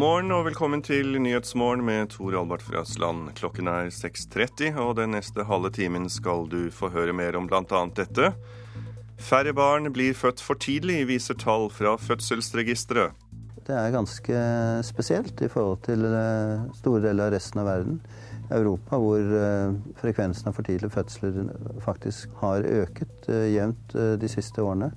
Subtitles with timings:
[0.00, 3.26] morgen og velkommen til Nyhetsmorgen med Tor Albert Frøsland.
[3.36, 7.80] Klokken er 6.30, og den neste halve timen skal du få høre mer om bl.a.
[7.98, 8.30] dette.
[9.20, 13.12] Færre barn blir født for tidlig, viser tall fra fødselsregisteret.
[13.66, 14.46] Det er ganske
[14.88, 18.00] spesielt i forhold til eh, store deler av resten av verden.
[18.48, 21.52] Europa, hvor eh, frekvensen av for tidlige fødsler
[21.84, 24.94] faktisk har øket eh, jevnt de siste årene.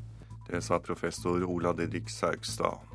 [0.48, 2.93] Det sa professor Ola Didrik Saugstad.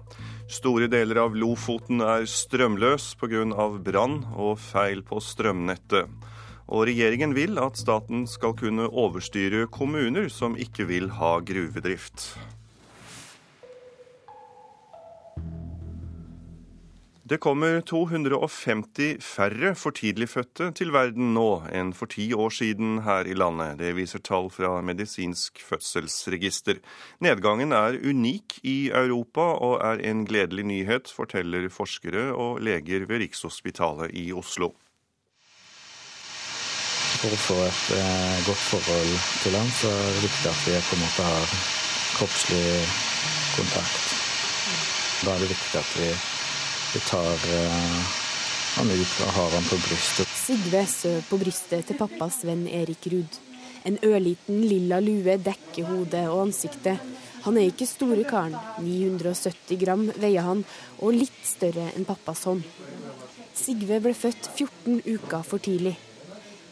[0.49, 3.45] Store deler av Lofoten er strømløs pga.
[3.85, 6.09] brann og feil på strømnettet.
[6.73, 12.39] Og regjeringen vil at staten skal kunne overstyre kommuner som ikke vil ha gruvedrift.
[17.29, 23.03] Det kommer 250 færre for tidlig fødte til verden nå enn for ti år siden
[23.05, 23.77] her i landet.
[23.83, 26.79] Det viser tall fra Medisinsk fødselsregister.
[27.21, 33.21] Nedgangen er unik i Europa og er en gledelig nyhet, forteller forskere og leger ved
[33.27, 34.71] Rikshospitalet i Oslo.
[37.19, 40.81] For å få et eh, godt forhold til ham, så er det viktig at vi
[40.89, 41.55] på en måte har
[42.17, 42.67] kroppslig
[43.59, 44.11] kontakt.
[45.27, 46.11] Da er det viktig at vi
[46.95, 48.01] vi tar uh,
[48.79, 50.31] han ut og har han på brystet.
[50.33, 53.39] Sigve søv på brystet til pappas venn Erik Ruud.
[53.89, 57.03] En ørliten lilla lue dekker hodet og ansiktet.
[57.45, 58.57] Han er ikke store karen.
[58.83, 60.65] 970 gram veier han,
[60.99, 62.65] og litt større enn pappas hånd.
[63.59, 65.97] Sigve ble født 14 uker for tidlig.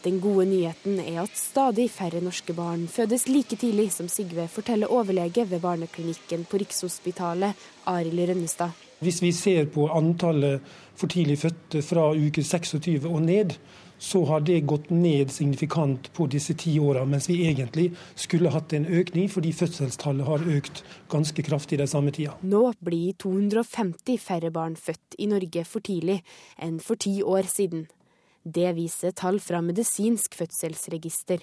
[0.07, 4.87] Den gode nyheten er at stadig færre norske barn fødes like tidlig som Sigve, forteller
[4.87, 7.57] overlege ved barneklinikken på Rikshospitalet,
[7.91, 8.71] Arild Rønnestad.
[9.03, 10.63] Hvis vi ser på antallet
[10.95, 13.57] for tidlig fødte fra uke 26 og ned,
[13.99, 18.77] så har det gått ned signifikant på disse ti åra, mens vi egentlig skulle hatt
[18.79, 22.37] en økning, fordi fødselstallet har økt ganske kraftig den samme tida.
[22.47, 26.21] Nå blir 250 færre barn født i Norge for tidlig
[26.55, 27.89] enn for ti år siden.
[28.47, 31.41] Det viser tall fra Medisinsk fødselsregister.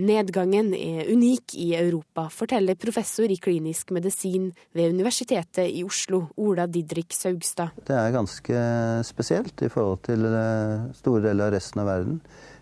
[0.00, 6.64] Nedgangen er unik i Europa, forteller professor i klinisk medisin ved Universitetet i Oslo, Ola
[6.70, 7.74] Didrik Saugstad.
[7.84, 8.62] Det er ganske
[9.04, 12.16] spesielt i forhold til eh, store deler av resten av verden.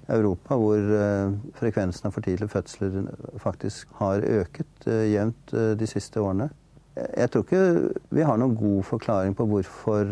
[0.09, 2.99] Europa, hvor eh, frekvensen av for tidlige fødsler
[3.45, 6.51] faktisk har øket eh, jevnt de siste årene.
[6.99, 10.09] Jeg tror ikke vi har noen god forklaring på hvorfor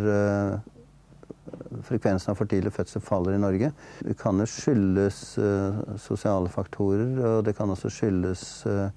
[1.86, 3.72] frekvensen av for tidlig fødsel faller i Norge.
[4.00, 8.88] Det kan jo skyldes uh, sosiale faktorer, og det kan også skyldes uh,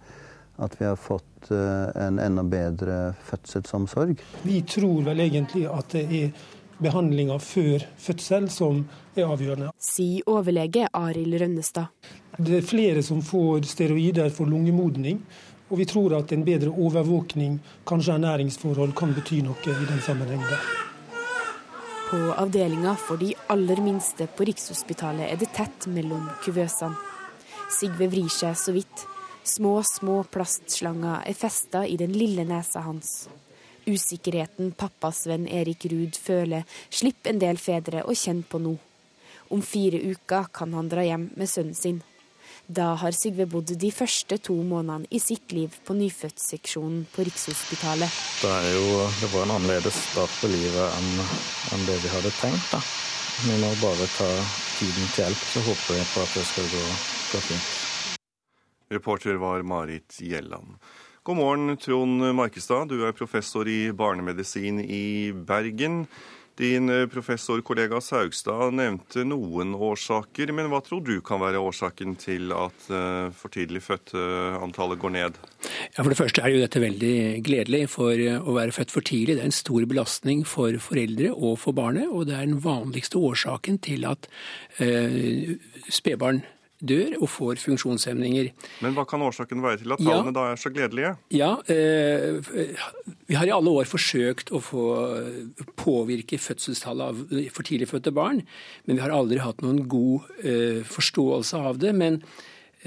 [0.60, 3.00] at vi har fått uh, en enda bedre
[3.30, 4.22] fødselsomsorg.
[4.44, 6.48] Vi tror vel egentlig at det er
[6.80, 8.84] behandlinga før fødsel som
[9.16, 9.74] er avgjørende.
[9.84, 11.92] Sier overlege Arild Rønnestad.
[12.40, 15.24] Det er flere som får steroider for lungemodning.
[15.70, 20.89] Og vi tror at en bedre overvåkning, kanskje ernæringsforhold, kan bety noe i den sammenhengen.
[22.10, 26.98] På avdelinga for de aller minste på Rikshospitalet er det tett mellom kuvøsene.
[27.70, 29.04] Sigve vrir seg så vidt.
[29.46, 33.28] Små, små plastslanger er festa i den lille nesa hans.
[33.86, 38.74] Usikkerheten pappas venn Erik Ruud føler, slipper en del fedre å kjenne på nå.
[39.54, 42.02] Om fire uker kan han dra hjem med sønnen sin.
[42.70, 48.20] Da har Sigve bodd de første to månedene i sitt liv på nyfødtseksjonen på Rikshospitalet.
[48.44, 51.24] Det, jo, det var en annerledes start på livet enn,
[51.74, 52.70] enn det vi hadde tenkt.
[52.70, 52.84] Da.
[53.42, 54.30] Vi må bare ta
[54.78, 56.86] tiden til hjelp, så håper vi på at det skal gå,
[57.34, 57.70] gå fint.
[58.94, 60.78] Reporter var Marit Gjelland.
[61.26, 62.94] God morgen, Trond Markestad.
[62.94, 66.04] Du er professor i barnemedisin i Bergen.
[66.60, 72.52] Din eh, professorkollega Saugstad nevnte noen årsaker, men hva tror du kan være årsaken til
[72.52, 75.40] at eh, for tidlig fødte-antallet går ned?
[75.96, 77.16] Ja, For det første er jo dette veldig
[77.48, 77.86] gledelig.
[77.96, 81.56] For eh, å være født for tidlig det er en stor belastning for foreldre og
[81.64, 82.12] for barnet.
[82.12, 84.28] Og det er den vanligste årsaken til at
[84.84, 85.56] eh,
[85.88, 86.44] spedbarn
[86.80, 88.52] dør og får funksjonshemninger.
[88.84, 91.16] Men hva kan årsaken være til at tallene ja, da er så gledelige?
[91.36, 92.40] Ja, eh,
[93.30, 94.86] Vi har i alle år forsøkt å få
[95.78, 98.42] påvirke fødselstallet av for tidlig fødte barn,
[98.86, 101.94] men vi har aldri hatt noen god eh, forståelse av det.
[101.96, 102.24] men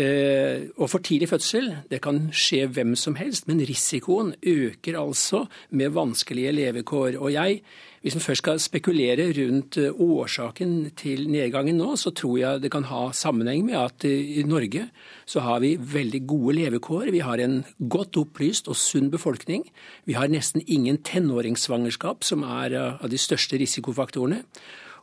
[0.00, 5.44] Eh, og for tidlig fødsel det kan skje hvem som helst, men risikoen øker altså
[5.70, 7.18] med vanskelige levekår.
[7.20, 7.60] Og jeg,
[8.02, 12.72] hvis en først skal spekulere rundt eh, årsaken til nedgangen nå, så tror jeg det
[12.74, 14.88] kan ha sammenheng med at eh, i Norge
[15.24, 17.12] så har vi veldig gode levekår.
[17.14, 19.68] Vi har en godt opplyst og sunn befolkning.
[20.10, 24.42] Vi har nesten ingen tenåringssvangerskap, som er av de største risikofaktorene.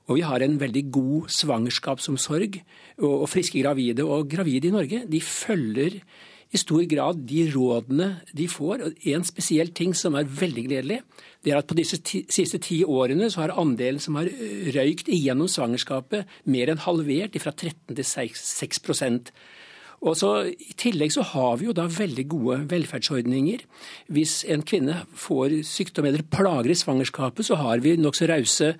[0.10, 2.60] Og vi har en veldig god svangerskapsomsorg.
[3.00, 6.02] Og friske gravide og gravide i Norge de følger
[6.50, 8.86] i stor grad de rådene de får.
[8.88, 11.04] Og en spesiell ting som er veldig gledelig,
[11.46, 14.28] det er at på disse ti, siste ti årene så har andelen som har
[14.76, 18.84] røykt igjennom svangerskapet, mer enn halvert, fra 13 til 6, 6
[20.00, 23.66] og så I tillegg så har vi jo da veldig gode velferdsordninger.
[24.16, 28.74] Hvis en kvinne får sykdom eller plager i svangerskapet, så har vi nokså rause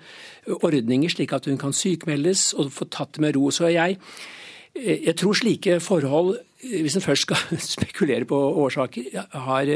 [0.48, 3.50] ordninger slik at hun kan sykemeldes og få tatt det med ro.
[3.52, 3.98] Så jeg,
[4.74, 9.72] jeg tror slike forhold, hvis en først skal spekulere på årsaker, har,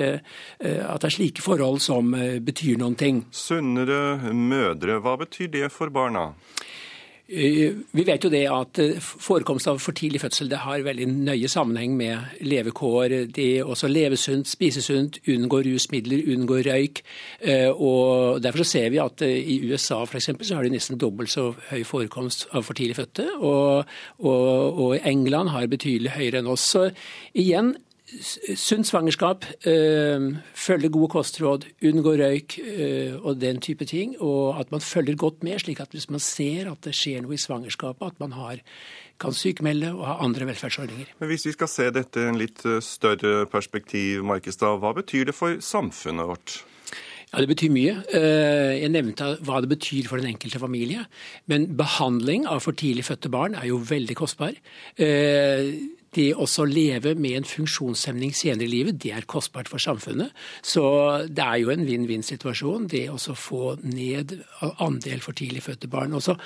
[0.61, 2.14] at det er slike forhold som
[2.44, 3.25] betyr noen ting.
[3.35, 6.32] Sunnere mødre, hva betyr det for barna?
[7.29, 11.06] Eh, vi vet jo det at eh, forekomst av for tidlig fødsel det har veldig
[11.09, 13.15] nøye sammenheng med levekår.
[13.32, 17.00] Det også leve sunt, spise sunt, unngå rusmidler, unngå røyk.
[17.41, 21.00] Eh, og Derfor så ser vi at i USA for eksempel, så har de nesten
[21.00, 23.31] dobbelt så høy forekomst av for tidlig fødte.
[23.38, 23.88] Og,
[24.20, 26.69] og, og England har betydelig høyere enn oss.
[26.77, 26.91] Så
[27.32, 27.73] igjen,
[28.57, 34.21] sunt svangerskap, øh, følge gode kostråd, unngå røyk øh, og den type ting.
[34.21, 37.35] Og at man følger godt med, slik at hvis man ser at det skjer noe
[37.35, 38.61] i svangerskapet, at man har,
[39.21, 41.17] kan sykemelde og ha andre velferdsordninger.
[41.19, 45.31] Men Hvis vi skal se dette i en litt eh, større perspektiv, Markestad, hva betyr
[45.31, 46.61] det for samfunnet vårt?
[47.33, 47.95] Ja, Det betyr mye.
[48.15, 51.03] Jeg nevnte hva det betyr for den enkelte familie.
[51.51, 54.55] Men behandling av for tidlig fødte barn er jo veldig kostbar
[56.15, 60.33] det å leve med en funksjonshemning senere i livet, det er kostbart for samfunnet.
[60.65, 60.85] Så
[61.29, 64.37] det er jo en vinn-vinn-situasjon, det å få ned
[64.83, 66.15] andel for tidlig fødte barn.
[66.17, 66.37] Og så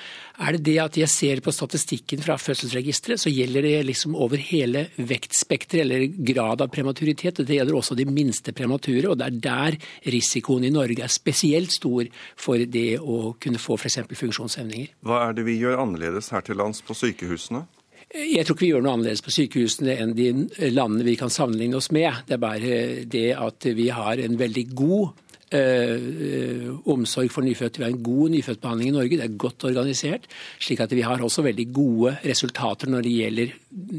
[0.45, 4.41] er det det at jeg ser på statistikken fra fødselsregisteret, så gjelder det liksom over
[4.41, 7.43] hele vektspekteret, eller grad av prematuritet.
[7.45, 9.79] Det gjelder også de minste premature, og det er der
[10.15, 14.01] risikoen i Norge er spesielt stor for det å kunne få f.eks.
[14.09, 14.95] funksjonshemninger.
[15.07, 17.67] Hva er det vi gjør annerledes her til lands på sykehusene?
[18.09, 20.31] Jeg tror ikke vi gjør noe annerledes på sykehusene enn de
[20.73, 22.25] landene vi kan sammenligne oss med.
[22.29, 27.81] Det er bare det at vi har en veldig god Uh, omsorg for nyfødte.
[27.81, 29.17] Vi har en god nyfødtbehandling i Norge.
[29.17, 30.27] Det er godt organisert.
[30.61, 33.55] slik at vi har også veldig gode resultater når det gjelder,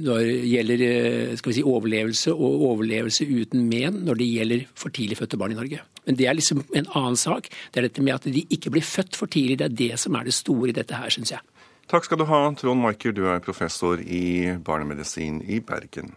[0.06, 0.84] når det gjelder
[1.32, 5.58] eh, si, overlevelse og overlevelse uten men når det gjelder for tidlig fødte barn i
[5.58, 5.82] Norge.
[6.06, 7.50] Men det er liksom en annen sak.
[7.50, 9.58] Det er dette med at de ikke blir født for tidlig.
[9.58, 11.42] Det er det som er det store i dette her, syns jeg.
[11.90, 16.12] Takk skal du ha, Trond Maiker, du er professor i barnemedisin i Bergen.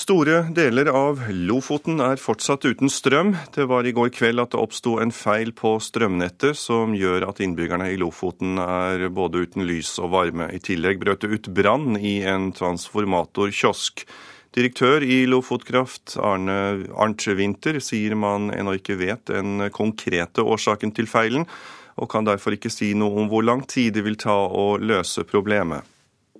[0.00, 3.32] Store deler av Lofoten er fortsatt uten strøm.
[3.56, 7.40] Det var i går kveld at det oppsto en feil på strømnettet som gjør at
[7.40, 10.50] innbyggerne i Lofoten er både uten lys og varme.
[10.52, 14.04] I tillegg brøt det ut brann i en transformatorkiosk.
[14.50, 16.54] Direktør i Lofotkraft, Arne
[16.98, 21.46] Arnt Winther, sier man ennå ikke vet den konkrete årsaken til feilen,
[21.94, 25.22] og kan derfor ikke si noe om hvor lang tid det vil ta å løse
[25.28, 25.86] problemet.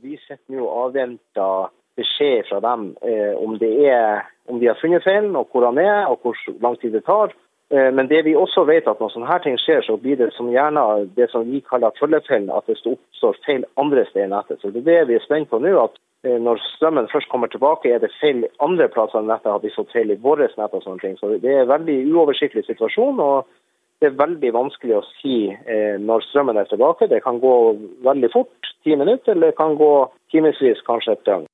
[0.02, 1.70] Vi sitter nå og avventer
[2.00, 6.10] beskjed fra dem eh, om, er, om, de har funnet feilen, og hvor han er,
[6.10, 7.30] og hvor lang tid det tar.
[7.70, 10.32] Eh, men det vi også vet at når sånne her ting skjer, så blir det
[10.34, 14.58] som gjerne det som vi kaller følgefeilen, at det oppstår feil andre steder i nettet.
[14.58, 15.76] Så det er det vi er spent på nå.
[15.78, 19.72] at når strømmen først kommer tilbake, er det feil andre plasser enn nettet har vi
[19.72, 20.74] fått feil i våre nett.
[20.74, 21.16] og sånne ting.
[21.16, 23.20] Så Det er en veldig uoversiktlig situasjon.
[23.20, 23.46] og
[24.00, 27.08] Det er veldig vanskelig å si eh, når strømmen er tilbake.
[27.08, 31.46] Det kan gå veldig fort, ti minutter, eller det kan gå timevis, kanskje et døgn.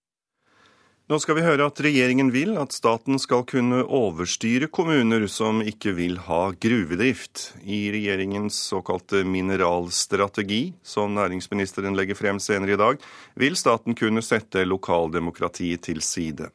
[1.06, 5.92] Nå skal vi høre at regjeringen vil at staten skal kunne overstyre kommuner som ikke
[5.94, 7.52] vil ha gruvedrift.
[7.62, 12.98] I regjeringens såkalte mineralstrategi, som næringsministeren legger frem senere i dag,
[13.38, 16.50] vil staten kunne sette lokaldemokratiet til side.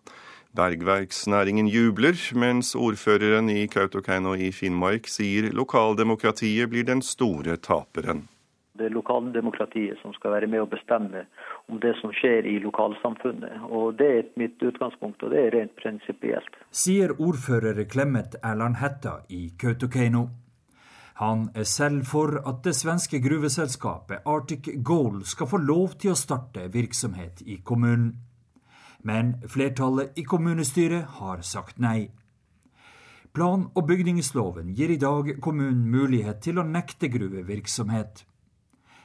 [0.52, 8.28] Bergverksnæringen jubler, mens ordføreren i Kautokeino i Finnmark sier lokaldemokratiet blir den store taperen
[8.82, 11.26] det er lokaldemokratiet som skal være med å bestemme
[11.72, 13.64] om det som skjer i lokalsamfunnet.
[13.72, 16.56] Og Det er mitt utgangspunkt, og det er rent prinsipielt.
[16.72, 20.28] Sier ordfører Clemet Erland Hætta i Kautokeino.
[21.22, 26.18] Han er selv for at det svenske gruveselskapet Arctic Gold skal få lov til å
[26.18, 28.16] starte virksomhet i kommunen.
[29.04, 32.10] Men flertallet i kommunestyret har sagt nei.
[33.34, 38.26] Plan- og bygningsloven gir i dag kommunen mulighet til å nekte gruvevirksomhet.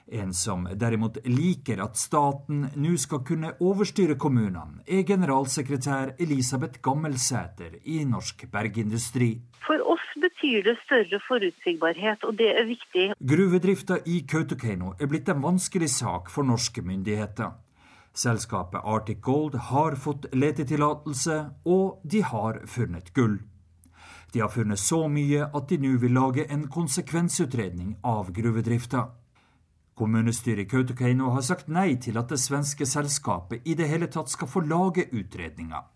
[0.07, 7.81] En som derimot liker at staten nå skal kunne overstyre kommunene, er generalsekretær Elisabeth Gammelsæter
[7.83, 9.33] i Norsk Bergindustri.
[9.67, 13.09] For oss betyr det større forutsigbarhet, og det er viktig.
[13.19, 17.57] Gruvedrifta i Kautokeino er blitt en vanskelig sak for norske myndigheter.
[18.15, 23.41] Selskapet Arctic Gold har fått letetillatelse, og de har funnet gull.
[24.33, 29.09] De har funnet så mye at de nå vil lage en konsekvensutredning av gruvedrifta.
[29.97, 34.29] Kommunestyret i Kautokeino har sagt nei til at det svenske selskapet i det hele tatt
[34.29, 35.87] skal få lage utredninger.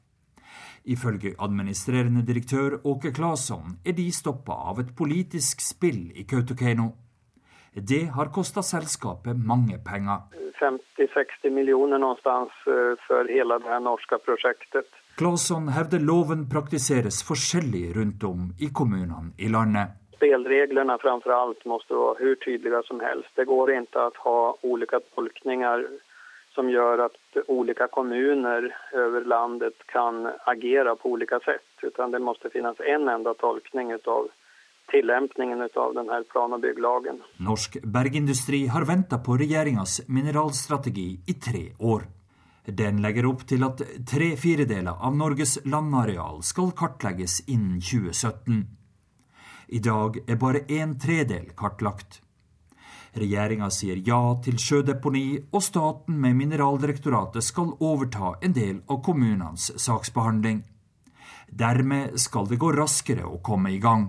[0.88, 6.88] Ifølge administrerende direktør Åke Claesson er de stoppa av et politisk spill i Kautokeino.
[7.76, 10.24] Det har kosta selskapet mange penger.
[10.56, 14.88] 50-60 millioner någonstans eh, for hele det norske prosjektet.
[15.20, 21.94] Claesson hevder loven praktiseres forskjellig rundt om i kommunene i landet spelreglerna framför allt måste
[21.94, 23.28] vara hur tydliga som helst.
[23.34, 25.86] Det går inte att ha olika tolkningar
[26.54, 31.70] som gör att olika kommuner över landet kan agera på olika sätt.
[31.82, 34.28] Utan det måste finnas en enda tolkning av
[34.90, 37.22] tillämpningen av denne plan- og bygglagen.
[37.36, 42.02] Norsk bergindustri har venta på regjeringas mineralstrategi i tre år.
[42.66, 43.80] Den legger opp til at
[44.12, 48.79] tre firedeler av Norges landareal skal kartlegges innen 2017.
[49.70, 52.18] I dag er bare en tredel kartlagt.
[53.14, 59.70] Regjeringa sier ja til sjødeponi, og staten med Mineraldirektoratet skal overta en del av kommunenes
[59.78, 60.64] saksbehandling.
[61.50, 64.08] Dermed skal det gå raskere å komme i gang.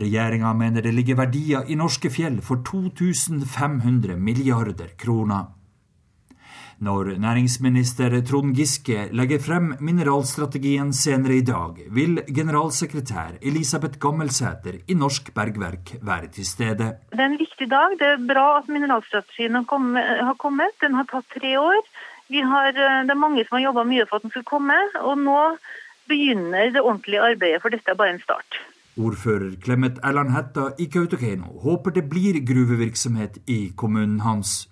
[0.00, 5.52] Regjeringa mener det ligger verdier i norske fjell for 2500 milliarder kroner.
[6.82, 14.94] Når næringsminister Trond Giske legger frem mineralstrategien senere i dag, vil generalsekretær Elisabeth Gammelsæter i
[14.98, 16.90] Norsk Bergverk være til stede.
[17.12, 17.94] Det er en viktig dag.
[18.00, 20.74] Det er bra at mineralstrategien har kommet.
[20.82, 21.80] Den har tatt tre år.
[22.34, 24.76] Har, det er mange som har jobba mye for at den skulle komme.
[25.04, 25.40] Og nå
[26.10, 28.60] begynner det ordentlige arbeidet, for dette er bare en start.
[28.94, 34.68] Ordfører Clemet Erland Hætta i Kautokeino håper det blir gruvevirksomhet i kommunen hans.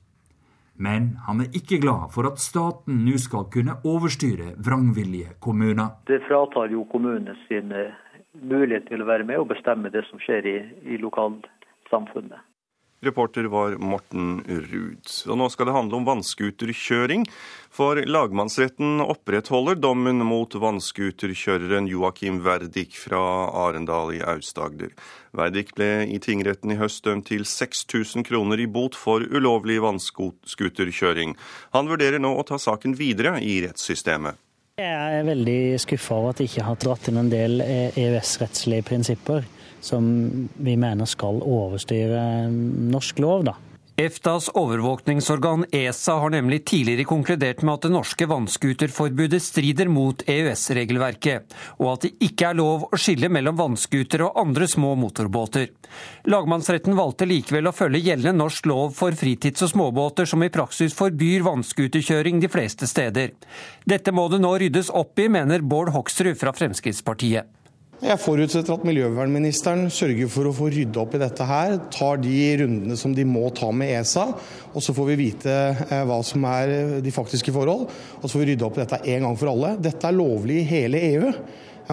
[0.77, 5.99] Men han er ikke glad for at staten nå skal kunne overstyre vrangvillige kommuner.
[6.09, 7.75] Det fratar jo kommunene sin
[8.41, 10.57] mulighet til å være med og bestemme det som skjer i,
[10.95, 12.41] i lokalsamfunnet.
[13.03, 15.09] Reporter var Morten Ruud.
[15.27, 17.25] Og nå skal det handle om vannskuterkjøring.
[17.73, 23.23] For lagmannsretten opprettholder dommen mot vannskuterkjøreren Joakim Verdik fra
[23.65, 24.93] Arendal i Aust-Agder.
[25.35, 31.35] Verdik ble i tingretten i høst dømt til 6000 kroner i bot for ulovlig vannskuterkjøring.
[31.75, 34.39] Han vurderer nå å ta saken videre i rettssystemet.
[34.79, 39.43] Jeg er veldig skuffa over at de ikke har dratt inn en del EØS-rettslige prinsipper
[39.83, 42.49] som vi mener skal overstyre
[42.95, 43.45] norsk lov.
[43.51, 43.59] da.
[43.97, 51.53] EFTAs overvåkningsorgan ESA har nemlig tidligere konkludert med at det norske vannskuterforbudet strider mot EØS-regelverket,
[51.77, 55.69] og at det ikke er lov å skille mellom vannskuter og andre små motorbåter.
[56.25, 60.97] Lagmannsretten valgte likevel å følge gjeldende norsk lov for fritids- og småbåter, som i praksis
[60.97, 63.37] forbyr vannskuterkjøring de fleste steder.
[63.85, 67.62] Dette må det nå ryddes opp i, mener Bård Hoksrud fra Fremskrittspartiet.
[68.03, 71.77] Jeg forutsetter at miljøvernministeren sørger for å få rydde opp i dette her.
[71.95, 74.25] Tar de rundene som de må ta med ESA.
[74.75, 77.87] Og så får vi vite eh, hva som er de faktiske forhold.
[78.19, 79.77] Og så får vi rydde opp i dette en gang for alle.
[79.87, 81.33] Dette er lovlig i hele EU.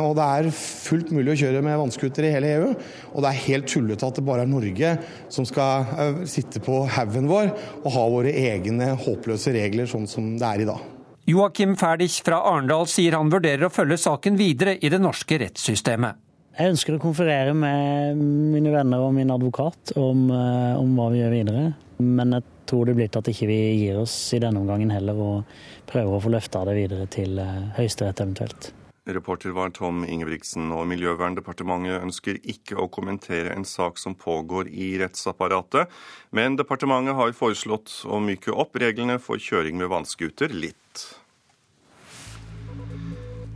[0.02, 2.76] Og det er fullt mulig å kjøre med vannskuter i hele EU.
[3.14, 4.96] Og det er helt tullete at det bare er Norge
[5.30, 10.40] som skal eh, sitte på haugen vår og ha våre egne håpløse regler sånn som
[10.42, 10.96] det er i dag.
[11.30, 16.18] Joakim Ferdich fra Arendal sier han vurderer å følge saken videre i det norske rettssystemet.
[16.58, 21.20] Jeg ønsker å konferere med mine venner og min advokat om, eh, om hva vi
[21.20, 21.68] gjør videre.
[22.00, 25.14] Men jeg tror det blir til at ikke vi gir oss i denne omgangen heller,
[25.14, 25.46] og
[25.86, 28.72] prøver å få løfta det videre til eh, Høyesterett eventuelt.
[29.06, 34.96] Reporter var Tom Ingebrigtsen, og Miljøverndepartementet ønsker ikke å kommentere en sak som pågår i
[34.98, 35.90] rettsapparatet,
[36.32, 40.78] men departementet har foreslått å myke opp reglene for kjøring med vannskuter litt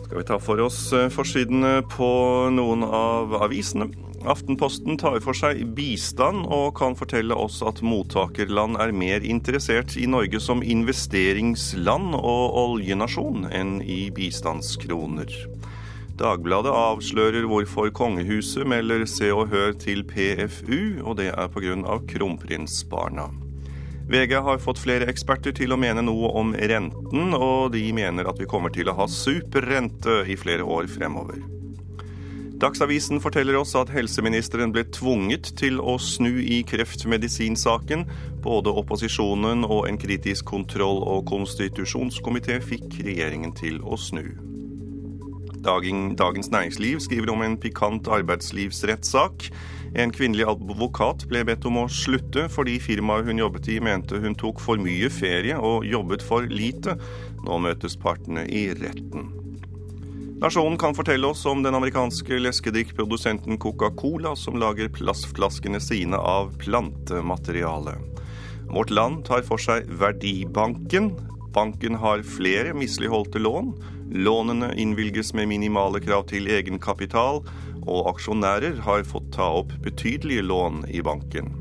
[0.05, 2.09] skal vi ta for oss eh, forsidene på
[2.53, 3.89] noen av avisene.
[4.29, 10.07] Aftenposten tar for seg bistand og kan fortelle oss at mottakerland er mer interessert i
[10.07, 15.33] Norge som investeringsland og oljenasjon enn i bistandskroner.
[16.19, 21.97] Dagbladet avslører hvorfor kongehuset melder Se og Hør til PFU, og det er pga.
[22.07, 23.42] kronprinsbarna.
[24.09, 28.39] VG har fått flere eksperter til å mene noe om renten, og de mener at
[28.41, 31.39] vi kommer til å ha superrente i flere år fremover.
[32.63, 38.05] Dagsavisen forteller oss at helseministeren ble tvunget til å snu i kreftmedisinsaken.
[38.45, 44.23] Både opposisjonen og en kritisk kontroll- og konstitusjonskomité fikk regjeringen til å snu.
[45.63, 49.49] Dagens Næringsliv skriver om en pikant arbeidslivsrettssak.
[49.93, 54.33] En kvinnelig advokat ble bedt om å slutte fordi firmaet hun jobbet i mente hun
[54.39, 56.97] tok for mye ferie og jobbet for lite.
[57.45, 59.29] Nå møtes partene i retten.
[60.43, 67.93] Nasjonen kan fortelle oss om den amerikanske leskedrikkprodusenten Coca-Cola, som lager plastflaskene sine av plantemateriale.
[68.73, 71.13] Vårt Land tar for seg Verdibanken.
[71.53, 73.71] Banken har flere misligholdte lån.
[74.25, 77.39] Lånene innvilges med minimale krav til egenkapital,
[77.83, 81.53] og aksjonærer har fått ta opp betydelige lån i banken.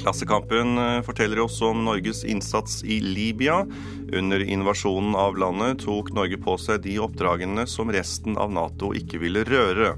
[0.00, 3.66] Klassekampen eh, forteller oss om Norges innsats i Libya.
[4.12, 9.22] Under invasjonen av landet tok Norge på seg de oppdragene som resten av Nato ikke
[9.22, 9.94] ville røre.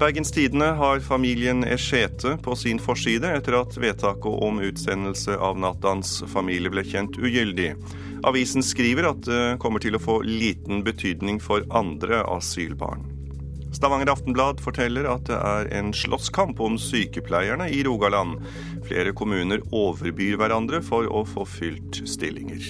[0.00, 6.22] Bergens Tidende har familien Eschete på sin forside etter at vedtaket om utsendelse av Natans
[6.32, 7.74] familie ble kjent ugyldig.
[8.24, 13.09] Avisen skriver at det kommer til å få liten betydning for andre asylbarn.
[13.80, 18.34] Stavanger Aftenblad forteller at det er en slåsskamp om sykepleierne i Rogaland.
[18.84, 22.60] Flere kommuner overbyr hverandre for å få fylt stillinger.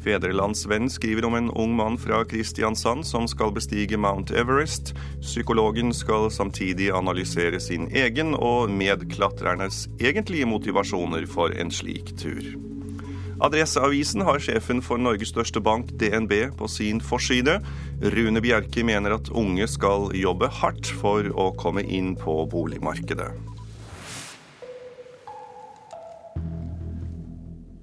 [0.00, 4.94] Fedrelandsvenn skriver om en ung mann fra Kristiansand som skal bestige Mount Everest.
[5.20, 12.48] Psykologen skal samtidig analysere sin egen og medklatreres egentlige motivasjoner for en slik tur.
[13.42, 17.58] Adresseavisen har sjefen for Norges største bank, DNB, på sin forside.
[18.14, 23.32] Rune Bjerke mener at unge skal jobbe hardt for å komme inn på boligmarkedet.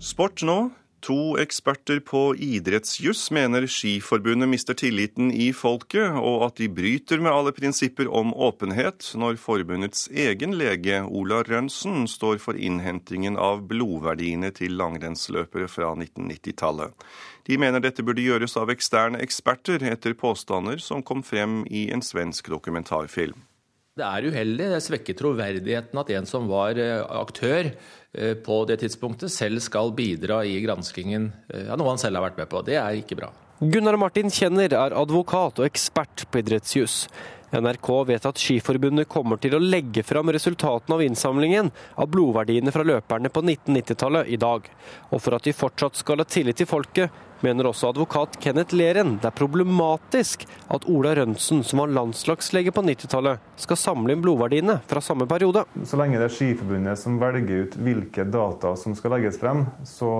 [0.01, 0.59] Sport nå.
[1.01, 7.33] To eksperter på idrettsjuss mener Skiforbundet mister tilliten i folket, og at de bryter med
[7.33, 14.53] alle prinsipper om åpenhet når forbundets egen lege, Ola Rønsen, står for innhentingen av blodverdiene
[14.53, 16.93] til langrennsløpere fra 1990-tallet.
[17.49, 22.05] De mener dette burde gjøres av eksterne eksperter, etter påstander som kom frem i en
[22.05, 23.41] svensk dokumentarfilm.
[23.99, 24.69] Det er uheldig.
[24.71, 29.91] Det svekker troverdigheten at en som var eh, aktør eh, på det tidspunktet, selv skal
[29.97, 32.61] bidra i granskingen eh, av noe han selv har vært med på.
[32.63, 33.33] Det er ikke bra.
[33.59, 37.03] Gunnar Martin Kjenner er advokat og ekspert på idrettsjus.
[37.51, 42.87] NRK vet at Skiforbundet kommer til å legge fram resultatene av innsamlingen av blodverdiene fra
[42.87, 44.71] løperne på 1990-tallet i dag.
[45.11, 47.11] Og for at de fortsatt skal ha tillit til folket,
[47.45, 52.83] mener også advokat Kenneth Leren det er problematisk at Ola Rønsen, som var landslagslege på
[52.85, 55.65] 90-tallet, skal samle inn blodverdiene fra samme periode.
[55.85, 60.11] Så lenge det er Skiforbundet som velger ut hvilke data som skal legges frem, så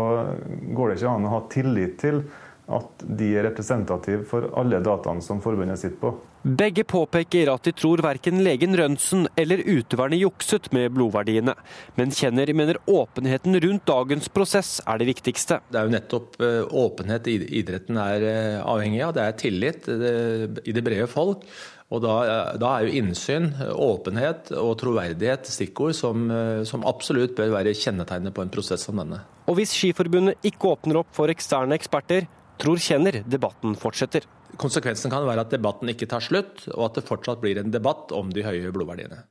[0.71, 2.23] går det ikke an å ha tillit til
[2.71, 6.13] at de er representative for alle dataene som forbundet sitter på.
[6.41, 11.53] Begge påpeker at de tror verken legen Rønsen eller utøverne jukset med blodverdiene,
[11.99, 15.59] men kjenner mener åpenheten rundt dagens prosess er det viktigste.
[15.69, 19.13] Det er jo nettopp eh, åpenhet idretten er eh, avhengig av.
[19.13, 21.45] Det er tillit i det brede folk.
[21.91, 22.17] Og da,
[22.57, 28.33] da, er jo innsyn, åpenhet og troverdighet stikkord som, eh, som absolutt bør være kjennetegnet
[28.33, 29.21] på en prosess som denne.
[29.45, 32.25] Og hvis Skiforbundet ikke åpner opp for eksterne eksperter,
[32.61, 34.25] tror Kjenner debatten fortsetter.
[34.61, 38.13] Konsekvensen kan være at debatten ikke tar slutt, og at det fortsatt blir en debatt
[38.13, 39.23] om de høye blodverdiene.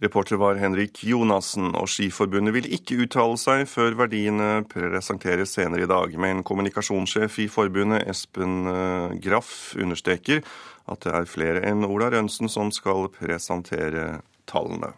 [0.00, 5.90] Reporter var Henrik Jonassen, og Skiforbundet vil ikke uttale seg før verdiene presenteres senere i
[5.90, 6.14] dag.
[6.16, 10.40] Men kommunikasjonssjef i forbundet, Espen eh, Graff, understreker
[10.88, 14.94] at det er flere enn Ola Rønsen som skal presentere tallene.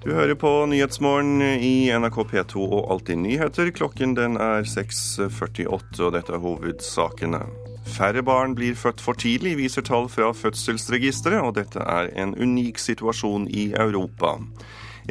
[0.00, 3.68] Du hører på Nyhetsmorgen i NRK P2 og Alltid nyheter.
[3.76, 7.42] Klokken den er 6.48, og dette er hovedsakene.
[7.84, 12.80] Færre barn blir født for tidlig, viser tall fra Fødselsregisteret, og dette er en unik
[12.80, 14.38] situasjon i Europa.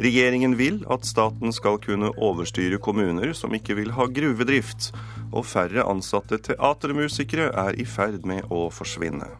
[0.02, 4.90] Regjeringen vil at staten skal kunne overstyre kommuner som ikke vil ha gruvedrift,
[5.30, 9.30] og færre ansatte teatermusikere er i ferd med å forsvinne.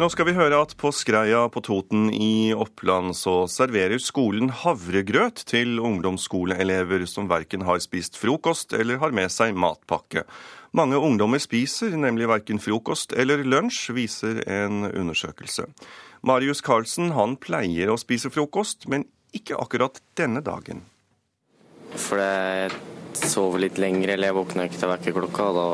[0.00, 5.42] Nå skal vi høre at på Skreia på Toten i Oppland så serverer skolen havregrøt
[5.50, 10.22] til ungdomsskoleelever som verken har spist frokost eller har med seg matpakke.
[10.72, 15.68] Mange ungdommer spiser nemlig verken frokost eller lunsj, viser en undersøkelse.
[16.24, 19.04] Marius Carlsen han pleier å spise frokost, men
[19.36, 20.80] ikke akkurat denne dagen.
[21.92, 22.72] For jeg
[23.20, 25.52] sover litt lenger, eller jeg våkner ikke til vekkerklokka.
[25.60, 25.68] Da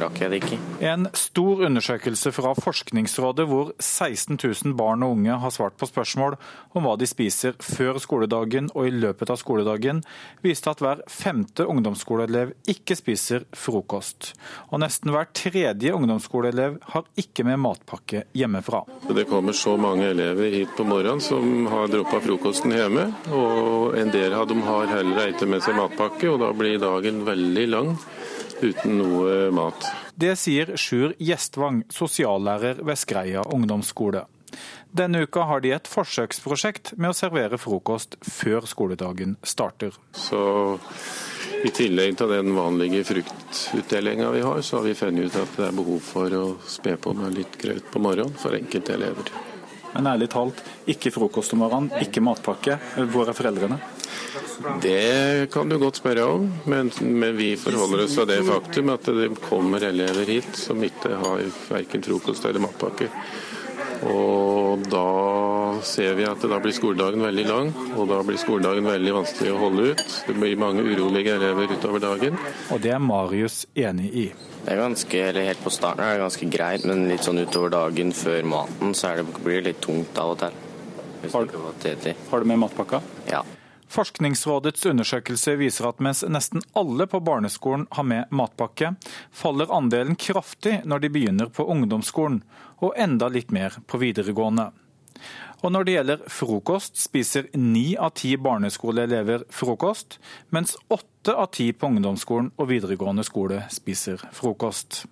[0.00, 0.58] rakk jeg det ikke.
[0.88, 6.36] En stor undersøkelse fra Forskningsrådet hvor 16 000 barn og unge har svart på spørsmål
[6.76, 10.02] om hva de spiser før skoledagen og i løpet av skoledagen,
[10.44, 14.32] viste at hver femte ungdomsskoleelev ikke spiser frokost.
[14.70, 18.84] Og nesten hver tredje ungdomsskoleelev har ikke med matpakke hjemmefra.
[19.12, 23.08] Det kommer så mange elever hit på morgenen som har droppa frokosten hjemme.
[23.32, 27.24] Og en del av dem har heller ikke med seg matpakke, og da blir dagen
[27.28, 27.96] veldig lang
[28.62, 29.88] uten noe mat.
[30.14, 34.26] Det sier Sjur Gjestvang, sosiallærer ved Skreia ungdomsskole.
[34.92, 39.96] Denne uka har de et forsøksprosjekt med å servere frokost før skoledagen starter.
[40.12, 40.42] Så
[41.64, 45.68] i tillegg til den vanlige fruktutdelinga vi har, så har vi funnet ut at det
[45.70, 49.32] er behov for å spe på med litt grøt på morgenen for enkelte elever.
[49.94, 52.78] Men ærlig talt, ikke frokost om morgenen, ikke matpakke.
[53.12, 53.80] Hvor er foreldrene?
[54.82, 59.08] Det kan du godt spørre om, men, men vi forholder oss til det faktum at
[59.16, 63.10] det kommer elever hit som ikke har verken frokost eller matpakke.
[64.02, 69.14] Og da ser vi at da blir skoledagen veldig lang, og da blir skoledagen veldig
[69.14, 70.02] vanskelig å holde ut.
[70.26, 72.40] Det blir mange urolige elever utover dagen.
[72.74, 74.26] Og det er Marius enig i.
[74.62, 77.72] Det er ganske, eller Helt på starten er det ganske greit, men litt sånn utover
[77.74, 80.60] dagen før maten så det, blir det litt tungt av og til.
[81.32, 81.50] Har,
[82.30, 83.02] har du med matpakka?
[83.30, 83.44] Ja.
[83.92, 88.94] Forskningsrådets undersøkelse viser at mens nesten alle på barneskolen har med matpakke,
[89.28, 92.40] faller andelen kraftig når de begynner på ungdomsskolen,
[92.80, 94.70] og enda litt mer på videregående.
[95.62, 100.18] Og når det gjelder frokost, spiser ni av ti barneskoleelever frokost,
[100.50, 105.04] mens åtte av ti på ungdomsskolen og videregående skole spiser frokost.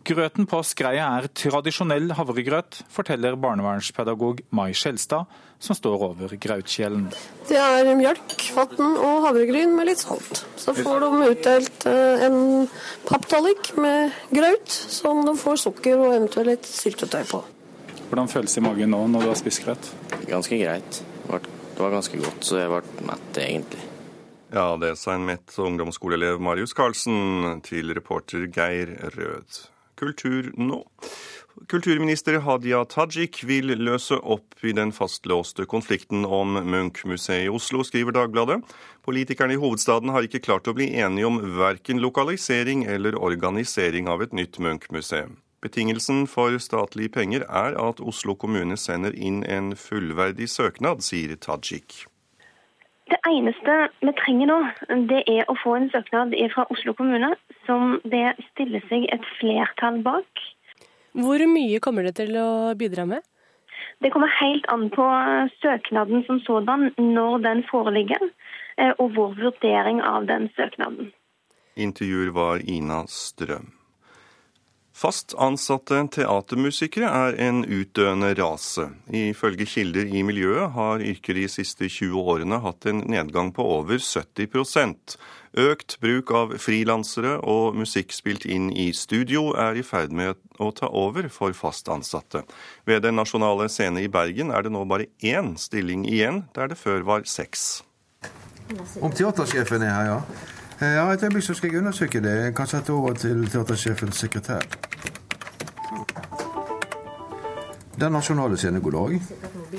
[0.00, 5.28] Grøten på Skreia er tradisjonell havregrøt, forteller barnevernspedagog Mai Skjelstad,
[5.60, 7.10] som står over Grautkjelen.
[7.50, 10.40] Det er mjølk, vann og havregryn med litt salt.
[10.56, 12.38] Så får de utdelt eh, en
[13.04, 17.42] papptallik med graut som de får sukker og eventuelt litt syltetøy på.
[18.08, 19.90] Hvordan føles det i magen nå når du har spist grøt?
[20.30, 21.02] Ganske greit.
[21.28, 23.84] Det var ganske godt, så jeg ble mett egentlig.
[24.50, 29.60] Ja, det sa en mett ungdomsskoleelev Marius Karlsen til reporter Geir Rød.
[30.00, 30.80] Kultur nå.
[31.68, 38.16] Kulturminister Hadia Tajik vil løse opp i den fastlåste konflikten om Munch-museet i Oslo, skriver
[38.16, 38.62] Dagbladet.
[39.04, 44.24] Politikerne i hovedstaden har ikke klart å bli enige om verken lokalisering eller organisering av
[44.24, 45.36] et nytt Munch-museum.
[45.60, 52.06] Betingelsen for statlige penger er at Oslo kommune sender inn en fullverdig søknad, sier Tajik.
[53.10, 54.58] Det eneste vi trenger nå,
[55.10, 57.32] det er å få en søknad fra Oslo kommune
[57.66, 60.44] som det stiller seg et flertall bak.
[61.18, 63.26] Hvor mye kommer det til å bidra med?
[64.00, 65.06] Det kommer helt an på
[65.60, 68.22] søknaden som sådan, når den foreligger,
[68.78, 71.10] eh, og vår vurdering av den søknaden.
[71.76, 73.79] Intervjuer var Ina Strøm.
[75.00, 78.90] Fast ansatte teatermusikere er en utdøende rase.
[79.08, 83.96] Ifølge kilder i miljøet har yrket de siste 20 årene hatt en nedgang på over
[83.96, 85.16] 70%
[85.58, 90.68] Økt bruk av frilansere og musikk spilt inn i studio er i ferd med å
[90.70, 92.44] ta over for fast ansatte.
[92.86, 96.78] Ved Den nasjonale scene i Bergen er det nå bare én stilling igjen, der det
[96.78, 97.82] før var seks.
[99.02, 100.20] Om teatersjefen er her, ja.
[100.80, 102.36] Eh, ja, Et øyeblikk så skal jeg undersøke det.
[102.44, 104.64] Jeg kan sette over til teatersjefens sekretær.
[108.00, 109.20] Den nasjonale scene, god dag.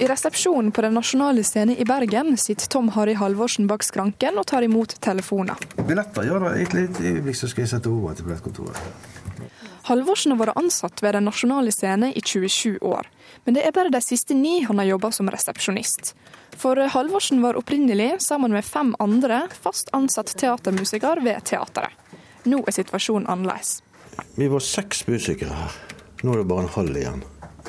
[0.01, 4.45] I resepsjonen på Den nasjonale scene i Bergen sitter Tom Harry Halvorsen bak skranken og
[4.47, 5.57] tar imot telefoner.
[5.87, 6.53] Billetter, ja da.
[6.61, 8.77] Et lite øyeblikk så skal jeg sette over til billettkontoret.
[9.89, 13.09] Halvorsen har vært ansatt ved Den nasjonale scene i 27 år.
[13.45, 16.13] Men det er bare de siste ni han har jobba som resepsjonist.
[16.61, 21.95] For Halvorsen var opprinnelig, sammen med fem andre, fast ansatt teatermusiker ved teateret.
[22.45, 23.81] Nå er situasjonen annerledes.
[24.35, 25.77] Vi var seks musikere her.
[26.21, 27.23] Nå er det bare en halv igjen.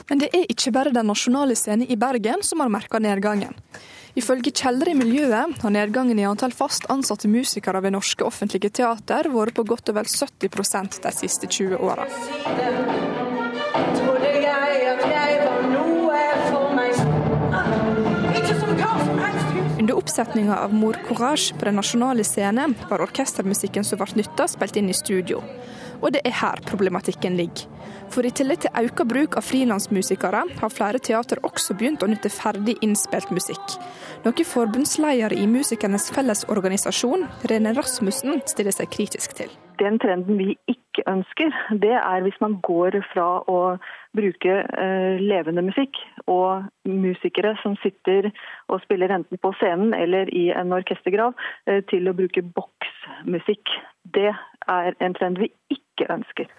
[0.09, 3.55] Men det er ikke bare Den nasjonale scene i Bergen som har merka nedgangen.
[4.15, 9.31] Ifølge kjeller i miljøet har nedgangen i antall fast ansatte musikere ved norske offentlige teater
[9.33, 12.09] vært på godt og vel 70% de siste 20 åra.
[20.13, 24.91] Oppsetninga av Mor Courage på Den nasjonale scene var orkestermusikken som ble nytta, spilt inn
[24.93, 25.41] i studio.
[26.03, 27.65] Og det er her problematikken ligger.
[28.13, 32.29] For i tillegg til økt bruk av frilansmusikere, har flere teater også begynt å nytte
[32.29, 33.79] ferdig innspilt musikk.
[34.27, 39.49] Noe forbundsleder i Musikernes Fellesorganisasjon, Rene Rasmussen, stiller seg kritisk til.
[39.81, 43.61] Den trenden vi ikke ønsker, det er hvis man går fra å
[44.17, 45.99] bruke eh, levende musikk
[46.31, 48.31] og musikere som sitter
[48.69, 51.35] og spiller enten på scenen eller i en orkestergrav,
[51.67, 53.77] eh, til å bruke boksmusikk.
[54.05, 56.51] Det er en trend vi ikke ønsker.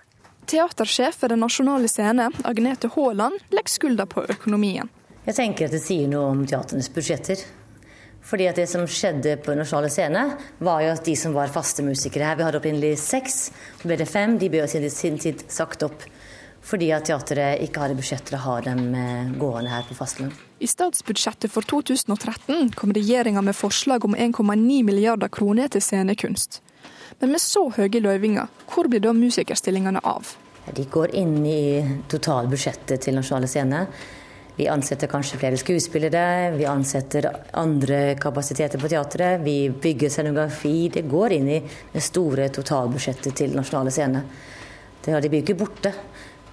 [0.50, 4.90] Teatersjef ved Den nasjonale scene, Agnete Haaland, legger skulda på økonomien.
[5.24, 7.46] Jeg tenker at det sier noe om teatrenes budsjetter.
[8.24, 10.24] Fordi at Det som skjedde på Den nasjonale scene,
[10.60, 13.98] var jo at de som var faste musikere her Vi hadde opprinnelig seks, så ble
[14.00, 14.38] det fem.
[14.40, 16.04] De ble i sin tid sagt opp.
[16.64, 20.32] Fordi at teatret ikke har budsjett til å ha dem eh, gående her på fastlønn.
[20.64, 26.62] I statsbudsjettet for 2013 kom regjeringa med forslag om 1,9 milliarder kroner til scenekunst.
[27.20, 30.36] Men med så høye løyvinger, hvor blir da musikerstillingene av?
[30.72, 33.84] De går inn i totalbudsjettet til Nasjonale Scene.
[34.56, 37.26] Vi ansetter kanskje flere skuespillere, vi ansetter
[37.58, 39.42] andre kapasiteter på teatret.
[39.44, 40.90] Vi bygger scenografi.
[40.94, 44.22] Det går inn i det store totalbudsjettet til Nasjonale Scene.
[45.04, 45.92] Det, har de blir ikke borte.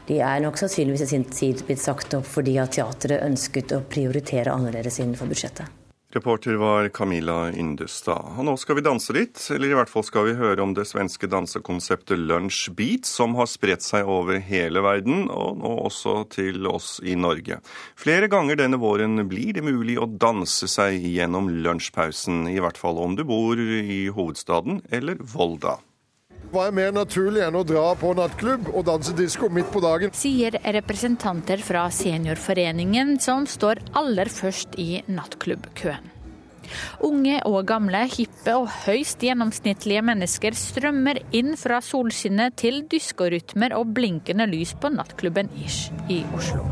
[0.09, 3.85] De er nok sannsynligvis i sin tid blitt sagt opp fordi at teatret ønsket å
[3.91, 5.77] prioritere annerledes innenfor budsjettet.
[6.13, 8.33] Reporter var Camilla Yndestad.
[8.35, 10.89] Og nå skal vi danse litt, eller i hvert fall skal vi høre om det
[10.91, 16.67] svenske dansekonseptet Lunch Beat, som har spredt seg over hele verden, og nå også til
[16.67, 17.61] oss i Norge.
[17.95, 22.99] Flere ganger denne våren blir det mulig å danse seg gjennom lunsjpausen, i hvert fall
[22.99, 25.79] om du bor i hovedstaden eller Volda.
[26.51, 30.11] Hva er mer naturlig enn å dra på nattklubb og danse disko midt på dagen?
[30.19, 36.11] Sier representanter fra seniorforeningen som står aller først i nattklubbkøen.
[37.07, 43.95] Unge og gamle, hippe og høyst gjennomsnittlige mennesker strømmer inn fra solskinnet til diskorytmer og
[43.95, 46.67] blinkende lys på nattklubben Ish i Oslo.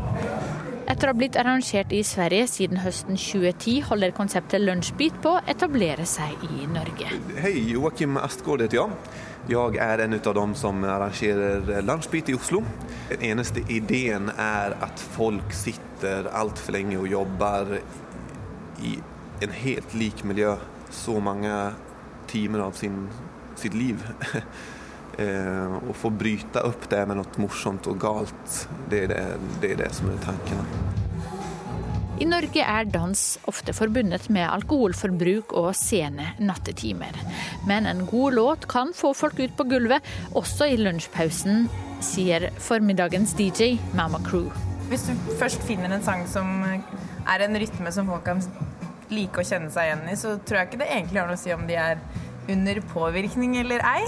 [0.89, 5.43] Etter å ha blitt arrangert i Sverige siden høsten 2010, holder konseptet Lunsjbit på å
[5.47, 7.11] etablere seg i Norge.
[7.39, 9.27] Hei, Joakim Astgaard heter jeg.
[9.49, 12.59] Jeg er en av dem som arrangerer Lunsjbit i Oslo.
[13.09, 17.79] Den eneste ideen er at folk sitter altfor lenge og jobber
[18.85, 18.93] i
[19.41, 20.53] en helt lik miljø
[20.93, 21.55] så mange
[22.29, 23.07] timer av sin,
[23.57, 24.05] sitt liv.
[25.89, 29.27] Å få bryte opp det med noe morsomt og galt, det er det,
[29.63, 30.98] det, er det som er tanken.
[32.19, 37.15] I Norge er dans ofte forbundet med alkoholforbruk og sene nattetimer.
[37.69, 40.03] Men en god låt kan få folk ut på gulvet,
[40.35, 41.69] også i lunsjpausen,
[42.03, 44.49] sier formiddagens DJ Mama Crew.
[44.91, 48.43] Hvis du først finner en sang som er en rytme som folk kan
[49.13, 51.43] like å kjenne seg igjen i, så tror jeg ikke det egentlig har noe å
[51.45, 52.03] si om de er
[52.51, 54.03] under påvirkning eller ei,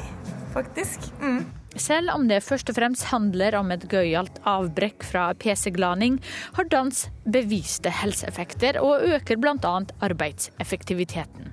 [0.52, 1.08] faktisk.
[1.24, 1.46] Mm.
[1.80, 6.20] Selv om det først og fremst handler om et gøyalt avbrekk fra PC-glaning,
[6.58, 9.74] har dans beviste helseeffekter og øker bl.a.
[10.04, 11.52] arbeidseffektiviteten.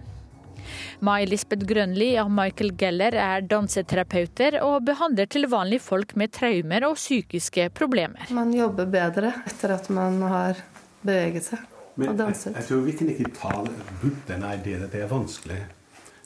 [1.01, 6.99] Mai-Lisbeth Grønli og Michael Geller er danseterapeuter og behandler til vanlig folk med traumer og
[6.99, 8.27] psykiske problemer.
[8.35, 10.61] Man jobber bedre etter at man har
[11.01, 11.63] beveget seg
[11.99, 12.53] Men og danset.
[12.53, 13.55] Jeg, jeg tror vi kan ikke ta
[14.03, 15.63] bort den ideen at det er vanskelig.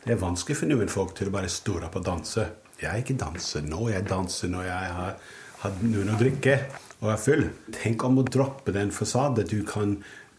[0.03, 2.49] Det er vanskelig for noen folk til å bare stå opp og danse.
[2.83, 5.17] Jeg ikke danser nå, jeg danser når jeg har
[5.63, 6.59] hatt noen å drikke
[7.03, 7.49] og er full.
[7.75, 9.49] Tenk om å droppe den fasaden.
[9.49, 9.97] Du kan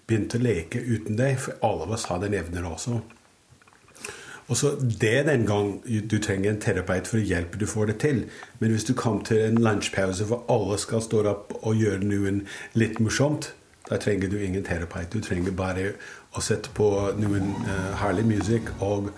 [0.08, 3.02] begynne å leke uten deg, for alle av oss har den evnen også.
[4.52, 7.86] Og så Det er den gang du trenger en terapeut for å hjelpe du får
[7.86, 8.26] det til.
[8.60, 12.42] Men hvis du kommer til en lunsjpause hvor alle skal stå opp og gjøre noe
[12.74, 13.54] litt morsomt,
[13.90, 15.12] da trenger du ingen terapeut.
[15.12, 15.94] Du trenger bare
[16.36, 19.12] å sette på noen uh, herlig musikk og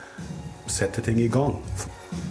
[0.72, 1.58] sette ting i gang.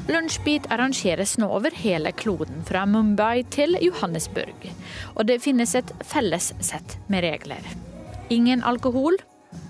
[0.09, 4.69] Lunsjbit arrangeres nå over hele kloden, fra Mumbai til Johannesburg.
[5.17, 7.65] Og det finnes et felles sett med regler.
[8.33, 9.17] Ingen alkohol,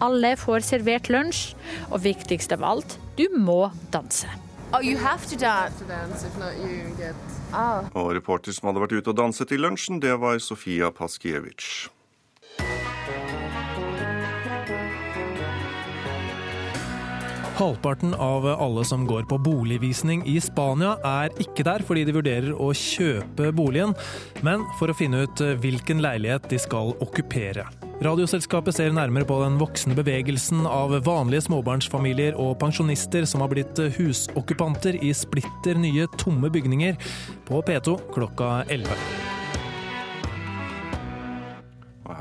[0.02, 1.54] alle får servert lunsj,
[1.90, 4.30] og viktigst av alt, du må danse.
[4.74, 5.78] Oh, you have dance.
[5.78, 7.14] To dance if not you get...
[7.52, 7.86] oh.
[7.94, 11.86] Og reporter som hadde vært ute og danset i lunsjen, det var Sofia Paskiewicz.
[17.54, 22.48] Halvparten av alle som går på boligvisning i Spania er ikke der fordi de vurderer
[22.50, 23.92] å kjøpe boligen,
[24.42, 27.68] men for å finne ut hvilken leilighet de skal okkupere.
[28.02, 33.78] Radioselskapet ser nærmere på den voksende bevegelsen av vanlige småbarnsfamilier og pensjonister som har blitt
[34.00, 36.98] husokkupanter i splitter nye tomme bygninger,
[37.46, 39.33] på P2 klokka 11.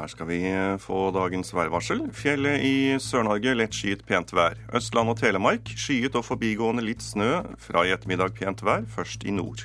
[0.04, 0.40] Her skal vi
[0.84, 2.02] få dagens værvarsel.
[2.12, 4.58] Fjellet i Sør-Norge lett skyet pent vær.
[4.76, 7.38] Østland og Telemark skyet og forbigående litt snø.
[7.56, 9.64] Fra i ettermiddag pent vær, først i nord.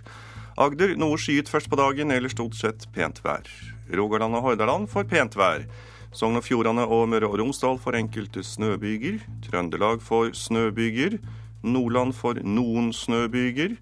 [0.54, 3.50] Agder noe skyet først på dagen, eller stort sett pent vær.
[3.90, 5.66] Rogaland og Hordaland får pent vær.
[6.14, 9.18] Sogn og Fjordane og Møre og Romsdal får enkelte snøbyger.
[9.50, 11.18] Trøndelag får snøbyger.
[11.66, 13.74] Nordland får noen snøbyger.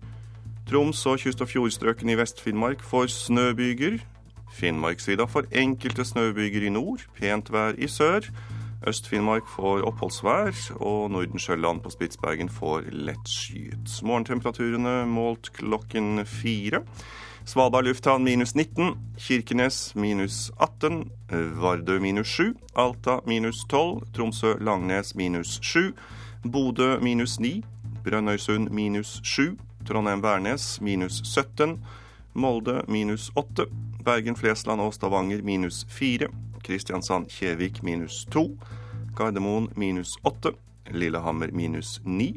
[0.73, 4.01] Troms og kyst- og fjordstrøkene i Vest-Finnmark får snøbyger.
[4.57, 8.31] Finnmarkssida får enkelte snøbyger i nord, pent vær i sør.
[8.87, 14.01] Øst-Finnmark får oppholdsvær, og Nordensjøland på Spitsbergen får lettskyet.
[14.03, 16.83] Morgentemperaturene målt klokken fire.
[17.47, 21.11] Svalbard lufthavn minus 19, Kirkenes minus 18,
[21.61, 25.93] Vardø minus 7, Alta minus 12, Tromsø-Langnes minus 7,
[26.53, 27.65] Bodø minus 9,
[28.05, 31.85] Brønnøysund minus 7, Trondheim-Værnes minus 17,
[32.35, 33.67] Molde minus 8,
[34.07, 36.29] Bergen-Flesland og Stavanger minus 4,
[36.63, 38.45] Kristiansand-Kjevik minus 2,
[39.19, 40.53] Gardermoen minus 8,
[40.95, 42.31] Lillehammer minus 9,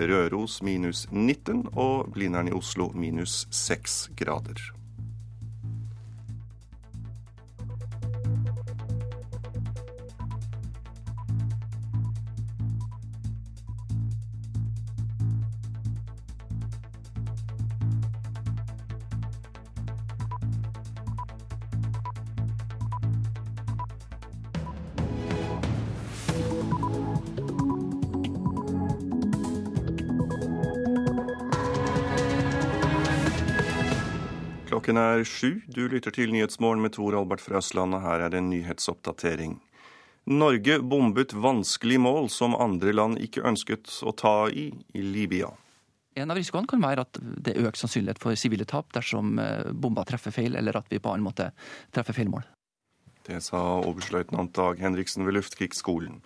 [0.00, 4.79] Røros minus 19 og Blindern i Oslo minus 6 grader.
[34.90, 35.60] Klokken er sju.
[35.70, 38.00] Du lytter til Nyhetsmorgen med Tor Albert fra Østlandet.
[38.02, 39.52] Her er det en nyhetsoppdatering.
[40.26, 45.52] Norge bombet vanskelig mål som andre land ikke ønsket å ta i i Libya.
[46.18, 49.70] En av risikoene kan være at det er økt sannsynlighet for sivile tap dersom eh,
[49.70, 51.52] bomba treffer feil, eller at vi på annen måte
[51.94, 52.50] treffer feil mål.
[53.30, 56.18] Det sa oberstløytnant Dag Henriksen ved Luftkrigsskolen.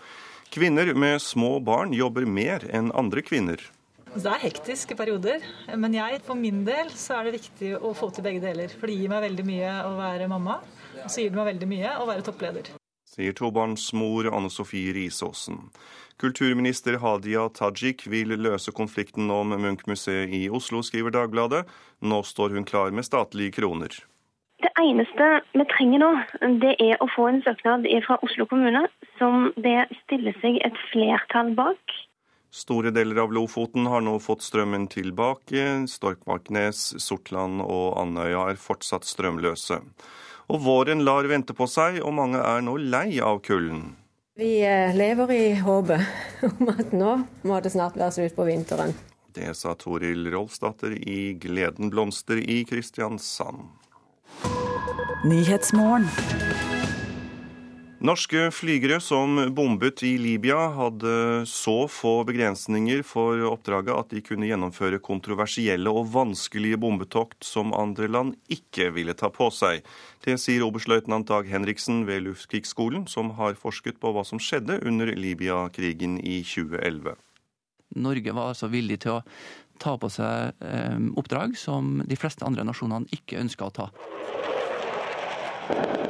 [0.57, 3.61] Kvinner med små barn jobber mer enn andre kvinner.
[4.15, 5.43] Det er hektiske perioder,
[5.75, 8.71] men jeg, for min del så er det viktig å få til begge deler.
[8.71, 10.61] For det gir meg veldig mye å være mamma,
[11.03, 12.71] og så gir det meg veldig mye å være toppleder.
[13.11, 15.59] Sier tobarnsmor Anne Sofie Risaasen.
[16.23, 21.65] Kulturminister Hadia Tajik vil løse konflikten om Munch-museet i Oslo, skriver Dagbladet.
[22.07, 23.99] Nå står hun klar med statlige kroner.
[24.63, 26.15] Det eneste vi trenger nå,
[26.63, 28.87] det er å få en søknad fra Oslo kommune
[29.19, 31.99] som det stiller seg et flertall bak.
[32.55, 35.65] Store deler av Lofoten har nå fått strømmen tilbake.
[35.91, 39.81] Storkmarknes, Sortland og Andøya er fortsatt strømløse.
[40.55, 43.97] Og våren lar vente på seg, og mange er nå lei av kulden.
[44.39, 46.07] Vi eh, lever i håpet
[46.53, 48.95] om at nå må det snart være slutt på vinteren.
[49.35, 53.67] Det sa Toril Rolfsdatter i Gleden blomster i Kristiansand.
[58.05, 64.45] Norske flygere som bombet i Libya, hadde så få begrensninger for oppdraget at de kunne
[64.45, 69.81] gjennomføre kontroversielle og vanskelige bombetokt som andre land ikke ville ta på seg.
[70.21, 75.09] Det sier oberstløytnant Dag Henriksen ved Luftkrigsskolen, som har forsket på hva som skjedde under
[75.17, 77.17] Libya-krigen i 2011.
[78.05, 79.23] Norge var altså villig til å
[79.81, 83.89] ta på seg eh, oppdrag som de fleste andre nasjonene ikke ønska å ta.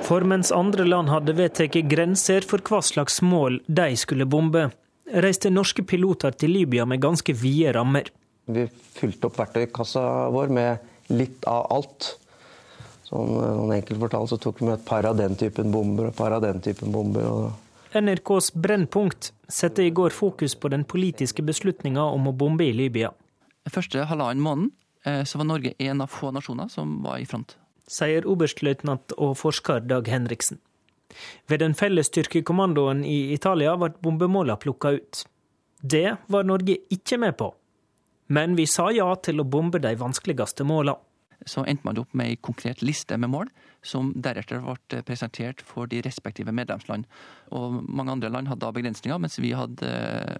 [0.04, 4.66] For mens andre land hadde vedtatt grenser for hva slags mål de skulle bombe,
[5.24, 8.10] reiste norske piloter til Libya med ganske vide rammer.
[8.44, 10.02] Vi fylte opp verktøykassa
[10.34, 12.10] vår med litt av alt.
[13.08, 16.12] Sånn, noen enkelt fortalt så tok vi med et par av den typen bomber og
[16.12, 17.52] et par av den typen bomber.
[17.94, 23.14] NRKs Brennpunkt satte i går fokus på den politiske beslutninga om å bombe i Libya.
[23.70, 24.72] Første halvannen måneden
[25.06, 27.56] eh, så var Norge en av få nasjoner som var i front
[27.90, 30.60] sier oberstløytnant og forsker Dag Henriksen.
[31.46, 35.24] Ved den felles styrkekommandoen i Italia ble bombemåla plukka ut.
[35.82, 37.52] Det var Norge ikke med på.
[38.26, 40.96] Men vi sa ja til å bombe de vanskeligste måla
[41.46, 43.50] så endte man opp med ei konkret liste med mål,
[43.84, 47.04] som deretter ble presentert for de respektive medlemsland.
[47.52, 49.90] Og Mange andre land hadde da begrensninger, mens vi hadde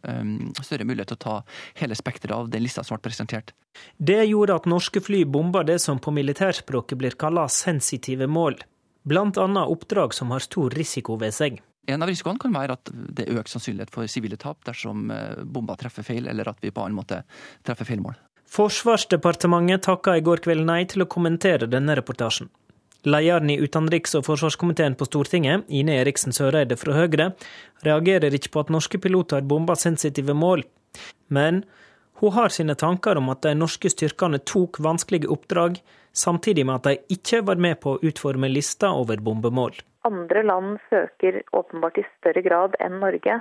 [0.09, 1.37] um, større mulighet til å ta
[1.83, 3.53] hele spekteret av den lista som ble presentert.
[3.99, 8.59] Det gjorde at norske fly bomba det som på militærspråket blir kalla sensitive mål.
[9.05, 11.61] Annet oppdrag som har stor risiko ved seg.
[11.87, 15.43] En av risikoene kan være at det er økt sannsynlighet for sivile tap dersom eh,
[15.45, 17.21] bomba treffer feil, eller at vi på annen måte
[17.67, 18.17] treffer feil mål.
[18.55, 22.47] Forsvarsdepartementet takka i går kveld nei til å kommentere denne reportasjen.
[23.03, 27.33] Lederen i utenriks- og forsvarskomiteen på Stortinget, Ine Eriksen Søreide fra Høyre,
[27.83, 30.63] reagerer ikke på at norske piloter bomber sensitive mål,
[31.35, 31.65] men
[32.23, 35.83] hun har sine tanker om at de norske styrkene tok vanskelige oppdrag,
[36.15, 39.83] samtidig med at de ikke var med på å utforme lista over bombemål.
[40.07, 43.41] Andre land søker åpenbart i større grad enn Norge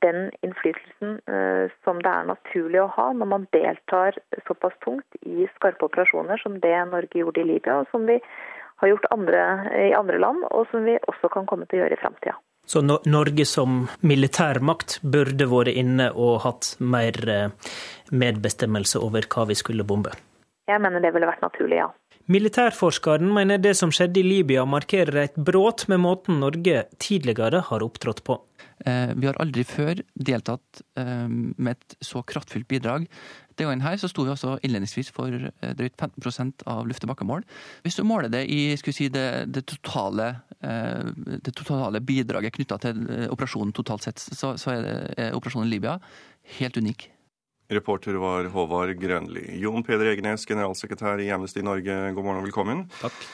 [0.00, 5.46] den innflytelsen eh, som det er naturlig å ha når man deltar såpass tungt i
[5.56, 8.18] skarpe operasjoner som det Norge gjorde i Libya, og som vi
[8.82, 9.42] har gjort andre,
[9.78, 12.38] i andre land, og som vi også kan komme til å gjøre i framtida.
[12.66, 17.72] Så Norge som militærmakt burde vært inne og hatt mer eh,
[18.14, 20.14] medbestemmelse over hva vi skulle bombe?
[20.70, 21.90] Jeg mener det ville vært naturlig, ja.
[22.32, 27.84] Militærforskeren mener det som skjedde i Libya markerer et brudd med måten Norge tidligere har
[27.84, 28.38] opptrådt på.
[28.86, 33.04] Eh, vi har aldri før deltatt eh, med et så kraftfullt bidrag.
[33.58, 37.12] Den gangen her så sto vi også innledningsvis for eh, drøyt 15% av luft- og
[37.12, 37.44] bakkemål.
[37.84, 43.74] Hvis du måler det i si, det, det, totale, det, totale, bidraget knytta til operasjonen
[43.76, 45.98] totalt sett, så, så er, det, er operasjonen Libya
[46.58, 47.10] helt unik.
[47.72, 49.46] Reporter var Håvard Grønli.
[49.62, 52.84] Jon Peder Egenes, generalsekretær i Amnesty Norge, god morgen og velkommen.
[53.00, 53.24] Takk.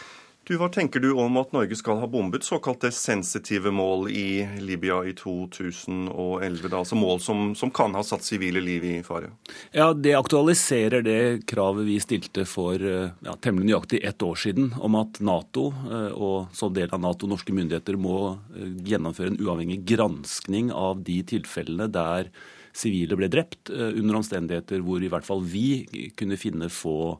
[0.49, 5.03] Du, Hva tenker du om at Norge skal ha bombet såkalte sensitive mål i Libya
[5.05, 6.71] i 2011?
[6.71, 9.29] Da, altså mål som, som kan ha satt sivile liv i fare?
[9.77, 11.21] Ja, Det aktualiserer det
[11.53, 16.17] kravet vi stilte for eh, ja, temmelig nøyaktig ett år siden, om at Nato eh,
[16.17, 21.21] og som del av Nato norske myndigheter må eh, gjennomføre en uavhengig granskning av de
[21.29, 22.33] tilfellene der
[22.77, 27.19] sivile ble drept, under omstendigheter hvor i hvert fall vi kunne finne få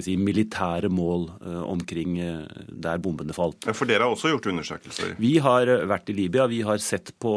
[0.00, 1.26] si, militære mål
[1.68, 2.16] omkring
[2.68, 3.66] der bombene falt.
[3.76, 5.14] For dere har også gjort undersøkelser?
[5.20, 6.46] Vi har vært i Libya.
[6.48, 7.34] Vi har sett på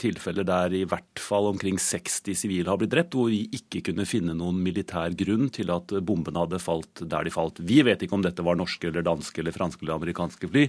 [0.00, 4.08] tilfeller der i hvert fall omkring 60 sivile har blitt drept, hvor vi ikke kunne
[4.08, 7.60] finne noen militær grunn til at bombene hadde falt der de falt.
[7.60, 10.68] Vi vet ikke om dette var norske eller danske eller franske eller amerikanske fly,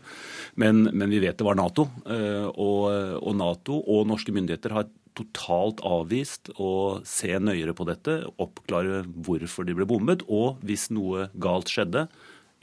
[0.60, 1.88] men, men vi vet det var Nato.
[2.10, 2.84] Og,
[3.24, 9.68] og Nato og norske myndigheter har totalt avvist å se nøyere på dette, oppklare hvorfor
[9.68, 12.08] de ble bommet, og hvis noe galt skjedde,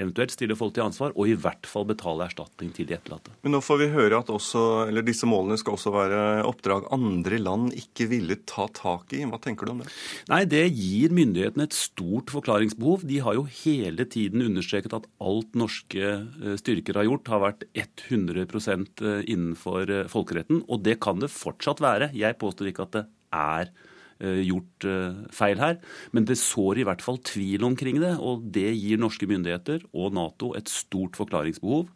[0.01, 3.33] eventuelt stille folk til ansvar, og i hvert fall betale erstatning til de etterlatte.
[3.45, 4.63] Men nå får vi høre at også,
[5.07, 9.23] disse målene skal også være oppdrag andre land ikke ville ta tak i.
[9.27, 9.91] Hva tenker du om det?
[10.33, 13.07] Nei, Det gir myndighetene et stort forklaringsbehov.
[13.09, 17.67] De har jo hele tiden understreket at alt norske eh, styrker har gjort, har vært
[17.77, 20.65] 100 eh, innenfor eh, folkeretten.
[20.69, 22.13] Og det kan det fortsatt være.
[22.17, 25.81] Jeg påstår ikke at det er Eh, gjort eh, feil her.
[26.17, 30.17] Men det sår i hvert fall tvil omkring det, og det gir norske myndigheter og
[30.17, 31.91] Nato et stort forklaringsbehov.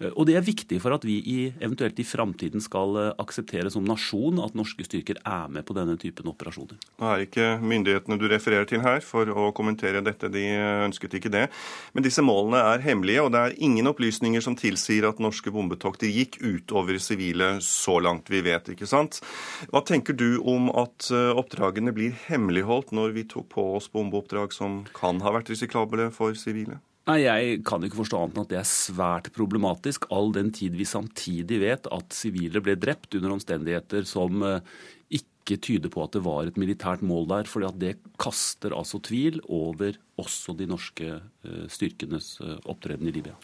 [0.00, 3.70] Eh, og det er viktig for at vi i, eventuelt i framtiden skal eh, akseptere
[3.72, 6.78] som nasjon at norske styrker er med på denne typen operasjoner.
[7.00, 10.44] Nå er ikke myndighetene du refererer til her for å kommentere dette, de
[10.86, 11.46] ønsket ikke det.
[11.96, 16.10] Men disse målene er hemmelige, og det er ingen opplysninger som tilsier at norske bombetokter
[16.10, 19.20] gikk utover sivile så langt vi vet, ikke sant.
[19.72, 24.54] Hva tenker du om at eh, oppdragene blir hemmeligholdt når vi tok på oss bombeoppdrag
[24.56, 26.80] som kan ha vært risikable for sivile?
[27.06, 30.74] Nei, Jeg kan ikke forstå annet enn at det er svært problematisk, all den tid
[30.74, 34.74] vi samtidig vet at sivile ble drept under omstendigheter som eh,
[35.46, 37.46] ikke tyder på at det var et militært mål der.
[37.46, 43.34] for det kaster altså tvil over også de norske eh, styrkenes eh, opptreden i Libya.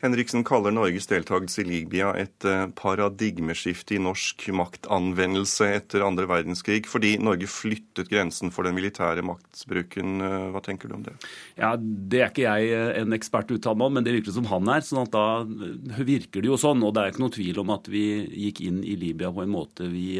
[0.00, 6.88] Henriksen kaller Norges deltakelse i Libya et eh, paradigmeskifte i norsk maktanvendelse etter andre verdenskrig,
[6.88, 10.24] fordi Norge flyttet grensen for den militære maktsbruken.
[10.54, 11.18] Hva tenker du om det?
[11.60, 14.80] Ja, Det er ikke jeg en ekspert uttalt om, men det virker som han er.
[14.80, 15.44] sånn at da
[16.00, 16.82] virker det jo sånn.
[16.82, 18.06] Og det er ikke noe tvil om at vi
[18.48, 20.16] gikk inn i Libya på en måte vi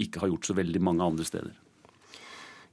[0.00, 1.54] ikke har gjort så veldig mange andre steder.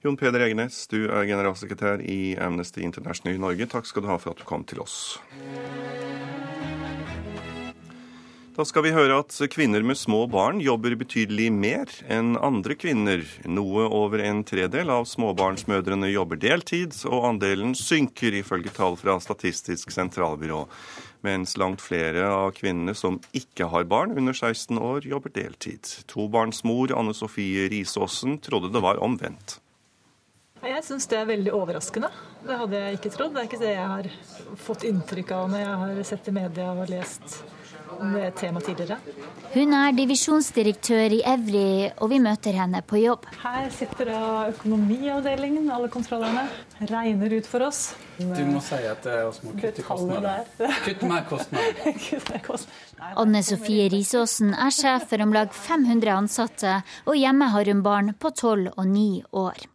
[0.02, 3.68] Jon Peder Egenes, du er generalsekretær i Amnesty International i Norge.
[3.70, 5.20] Takk skal du ha for at du kom til oss.
[8.52, 13.24] Da skal vi høre at kvinner med små barn jobber betydelig mer enn andre kvinner.
[13.48, 19.96] Noe over en tredel av småbarnsmødrene jobber deltid, og andelen synker ifølge tall fra Statistisk
[19.96, 20.66] sentralbyrå
[21.24, 25.88] mens langt flere av kvinnene som ikke har barn under 16 år, jobber deltid.
[26.12, 29.62] Tobarnsmor Anne Sofie Risaasen trodde det var omvendt.
[30.66, 32.12] Jeg syns det er veldig overraskende.
[32.44, 33.34] Det hadde jeg ikke trodd.
[33.38, 34.12] Det er ikke det jeg har
[34.68, 37.40] fått inntrykk av når jeg har sett i media og lest
[38.00, 38.98] om temaet tidligere.
[39.52, 43.26] Hun er divisjonsdirektør i Evry, og vi møter henne på jobb.
[43.42, 44.22] Her sitter da
[44.54, 46.46] økonomiavdelingen, alle kontrollerne.
[46.92, 47.82] Regner ut for oss.
[48.22, 50.48] Du må si at det er oss må kutte kostnader.
[50.86, 52.66] Kutt mer kostnader.
[53.22, 56.80] Anne Sofie Risaasen er sjef for om lag 500 ansatte,
[57.10, 59.08] og hjemme har hun barn på 12 og 9
[59.42, 59.68] år.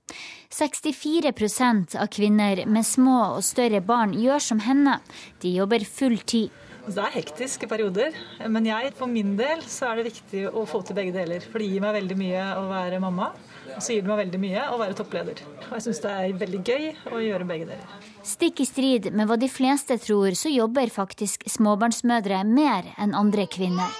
[0.56, 5.00] 64% av kvinner med små og større barn gjør som henne.
[5.42, 6.54] De jobber full tid.
[6.86, 8.14] Det er hektiske perioder,
[8.46, 11.42] men jeg, for min del så er det viktig å få til begge deler.
[11.42, 13.32] For det gir meg veldig mye å være mamma,
[13.72, 15.42] og så gir det meg veldig mye å være toppleder.
[15.66, 17.98] Og jeg syns det er veldig gøy å gjøre begge deler.
[18.22, 23.50] Stikk i strid med hva de fleste tror, så jobber faktisk småbarnsmødre mer enn andre
[23.50, 23.90] kvinner.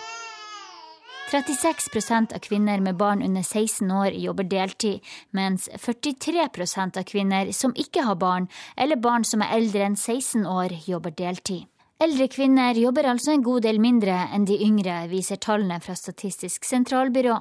[1.26, 5.02] 36% av kvinner med barn under 16 år jobber deltid,
[5.34, 8.46] mens 43% av kvinner som ikke har barn,
[8.78, 11.66] eller barn som er eldre enn 16 år, jobber deltid.
[11.96, 16.66] Eldre kvinner jobber altså en god del mindre enn de yngre, viser tallene fra Statistisk
[16.68, 17.38] sentralbyrå.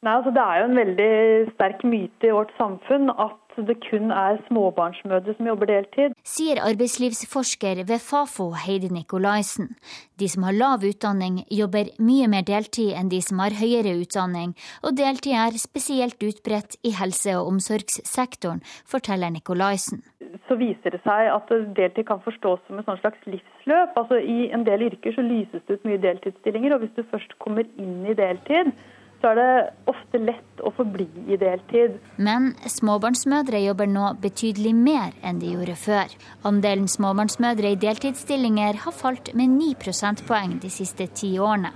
[0.00, 1.08] Nei, altså Det er jo en veldig
[1.50, 6.14] sterk myte i vårt samfunn at det kun er småbarnsmødre som jobber deltid.
[6.26, 9.72] Sier arbeidslivsforsker ved Fafo Heidi Nikolaisen.
[10.20, 14.54] De som har lav utdanning, jobber mye mer deltid enn de som har høyere utdanning,
[14.84, 20.04] og deltid er spesielt utbredt i helse- og omsorgssektoren, forteller Nikolaisen.
[20.46, 23.96] Så viser det seg at deltid kan forstås som et slags livsløp.
[23.96, 27.38] Altså I en del yrker så lyses det ut mye deltidsstillinger, og hvis du først
[27.42, 28.72] kommer inn i deltid,
[29.20, 29.50] så er det
[29.90, 31.96] ofte lett å forbli i deltid.
[32.16, 36.14] Men småbarnsmødre jobber nå betydelig mer enn de gjorde før.
[36.48, 41.72] Andelen småbarnsmødre i deltidsstillinger har falt med 9 prosentpoeng de siste ti årene.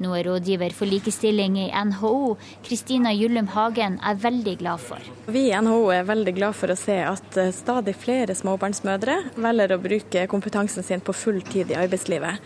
[0.00, 2.36] Nå er rådgiver for likestilling i NHO,
[2.66, 5.12] Kristina Gyllum Hagen, er veldig glad for.
[5.32, 9.76] Vi i NHO er veldig glad for å se at eh, stadig flere småbarnsmødre velger
[9.76, 12.44] å bruke kompetansen sin på full tid i arbeidslivet.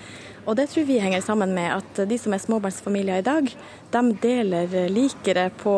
[0.49, 3.51] Og det tror vi henger sammen med at de som er småbarnsfamilier i dag,
[3.93, 5.75] de deler likere på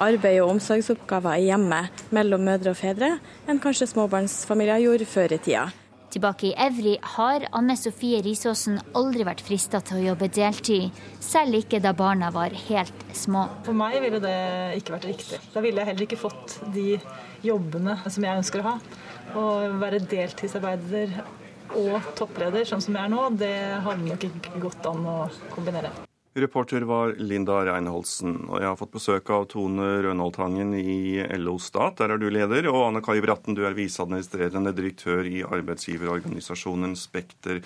[0.00, 3.14] arbeid og omsorgsoppgaver i hjemmet mellom mødre og fedre
[3.48, 5.68] enn kanskje småbarnsfamilier gjorde før i tida.
[6.10, 10.88] Tilbake i Evry har Anne Sofie Risaasen aldri vært frista til å jobbe deltid,
[11.22, 13.44] selv ikke da barna var helt små.
[13.62, 14.34] For meg ville det
[14.80, 15.38] ikke vært riktig.
[15.54, 16.96] Da ville jeg heller ikke fått de
[17.46, 18.74] jobbene som jeg ønsker å ha.
[19.38, 19.44] Å
[19.78, 21.14] være deltidsarbeider
[21.78, 25.18] og toppleder sånn som jeg er nå, det hadde nok ikke gått an å
[25.54, 25.92] kombinere.
[26.38, 31.96] Reporter var Linda Reinholdsen, og jeg har fått besøk av Tone Rønholdtangen i LO Stat.
[31.98, 32.68] Der er du leder.
[32.70, 37.58] Og Anne Kai Bratten, du er viseadministrerende direktør i arbeidsgiverorganisasjonen Spekter.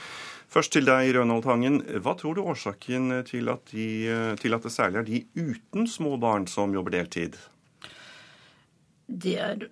[0.48, 1.82] Først til deg, Rønholdtangen.
[2.00, 3.88] Hva tror du årsaken til at, de,
[4.40, 7.36] til at det særlig er de uten små barn som jobber deltid?
[9.06, 9.64] Det er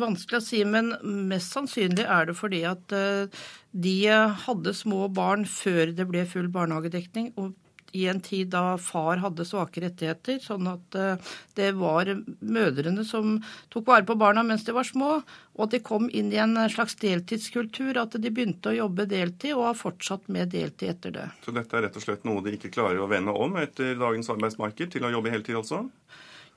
[0.00, 0.94] vanskelig å si, men
[1.28, 3.96] mest sannsynlig er det fordi at eh, de
[4.46, 7.34] hadde små barn før det ble full barnehagedekning.
[7.36, 7.52] og
[7.92, 13.38] i en tid da far hadde svake rettigheter, sånn at eh, det var mødrene som
[13.72, 15.20] tok vare på barna mens de var små,
[15.56, 19.56] og at de kom inn i en slags deltidskultur, at de begynte å jobbe deltid
[19.56, 21.28] og har fortsatt med deltid etter det.
[21.44, 24.30] Så dette er rett og slett noe de ikke klarer å vende om etter dagens
[24.32, 25.84] arbeidsmarked, til å jobbe heltid også?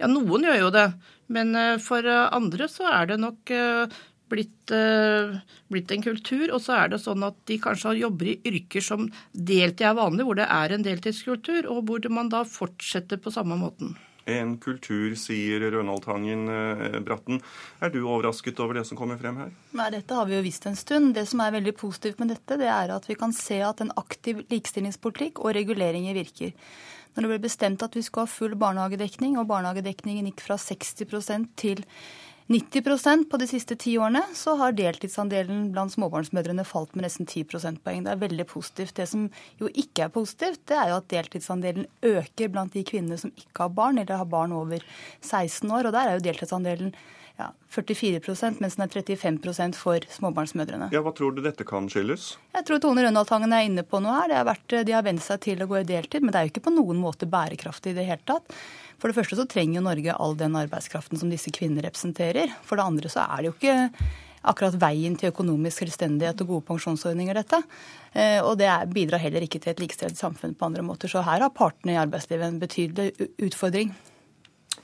[0.03, 0.87] Ja, noen gjør jo det,
[1.31, 3.99] men eh, for andre så er det nok eh,
[4.33, 4.71] blitt,
[5.71, 6.47] blitt, en kultur.
[6.51, 10.25] Og så er det sånn at de kanskje jobber i yrker som deltid er vanlig,
[10.27, 13.93] hvor det er en deltidskultur, og hvor man da fortsetter på samme måten.
[14.25, 17.41] En kultur, sier Rønholdtangen Hangen Bratten.
[17.83, 19.51] Er du overrasket over det som kommer frem her?
[19.75, 21.11] Nei, dette har vi jo visst en stund.
[21.17, 23.91] Det som er veldig positivt med dette, det er at vi kan se at en
[23.99, 26.55] aktiv likestillingspolitikk og reguleringer virker.
[27.13, 31.51] Når det ble bestemt at vi skulle ha full barnehagedekning, og barnehagedekningen gikk fra 60%
[31.61, 31.83] til
[32.51, 37.45] 90% på de siste ti årene, så har deltidsandelen blant småbarnsmødrene falt med nesten 10
[37.53, 38.03] prosentpoeng.
[38.03, 38.95] Det er veldig positivt.
[38.99, 39.29] Det som
[39.61, 43.67] jo ikke er positivt, det er jo at deltidsandelen øker blant de kvinnene som ikke
[43.67, 44.83] har barn, eller har barn over
[45.21, 45.87] 16 år.
[45.87, 46.91] Og der er jo deltidsandelen
[47.39, 50.91] ja, 44% mens den er 35% for småbarnsmødrene.
[50.93, 52.35] Ja, Hva tror du dette kan skyldes?
[52.53, 54.29] Jeg tror Tone Rønholdtangen er inne på noe her.
[54.29, 56.47] Det har vært, de har vent seg til å gå i deltid, men det er
[56.47, 58.53] jo ikke på noen måte bærekraftig i det hele tatt.
[59.01, 62.53] For det første så trenger jo Norge all den arbeidskraften som disse kvinner representerer.
[62.63, 64.05] For det andre så er det jo ikke
[64.43, 67.63] akkurat veien til økonomisk selvstendighet og gode pensjonsordninger, dette.
[68.13, 71.09] Eh, og det bidrar heller ikke til et likestilt samfunn på andre måter.
[71.09, 73.93] Så her har partene i arbeidslivet en betydelig utfordring.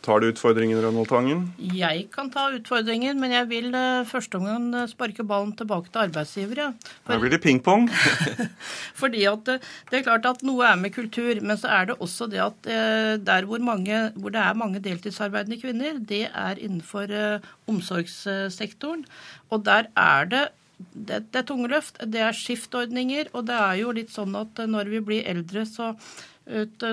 [0.06, 1.42] Tar du utfordringen, Ronald Tangen?
[1.76, 6.06] Jeg kan ta utfordringen, men jeg vil uh, første omgang eh, sparke ballen tilbake til
[6.06, 6.68] arbeidsgivere.
[7.04, 7.90] For, Her blir det pingpong.
[9.02, 11.98] fordi at uh, det er klart at noe er med kultur, men så er det
[12.00, 12.70] også det at
[13.26, 17.12] der hvor, mange, hvor, det er mange deltidsarbeidende kvinner, det er innenfor
[17.68, 19.04] omsorgssektoren.
[19.52, 20.46] Og der er det
[20.80, 24.62] det, det, er tunge løft, det er skiftordninger, og det er jo litt sånn at
[24.64, 25.94] når vi blir eldre, så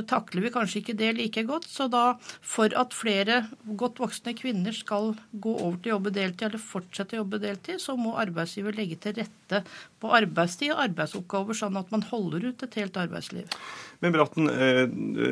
[0.08, 1.68] takler vi kanskje ikke det like godt.
[1.70, 3.42] Så da, for at flere
[3.78, 7.80] godt voksne kvinner skal gå over til å jobbe deltid, eller fortsette å jobbe deltid,
[7.82, 9.62] så må arbeidsgiver legge til rette
[10.02, 13.60] på arbeidstid og arbeidsoppgaver, sånn at man holder ut et helt arbeidsliv.
[14.04, 14.84] Men Bratten, eh,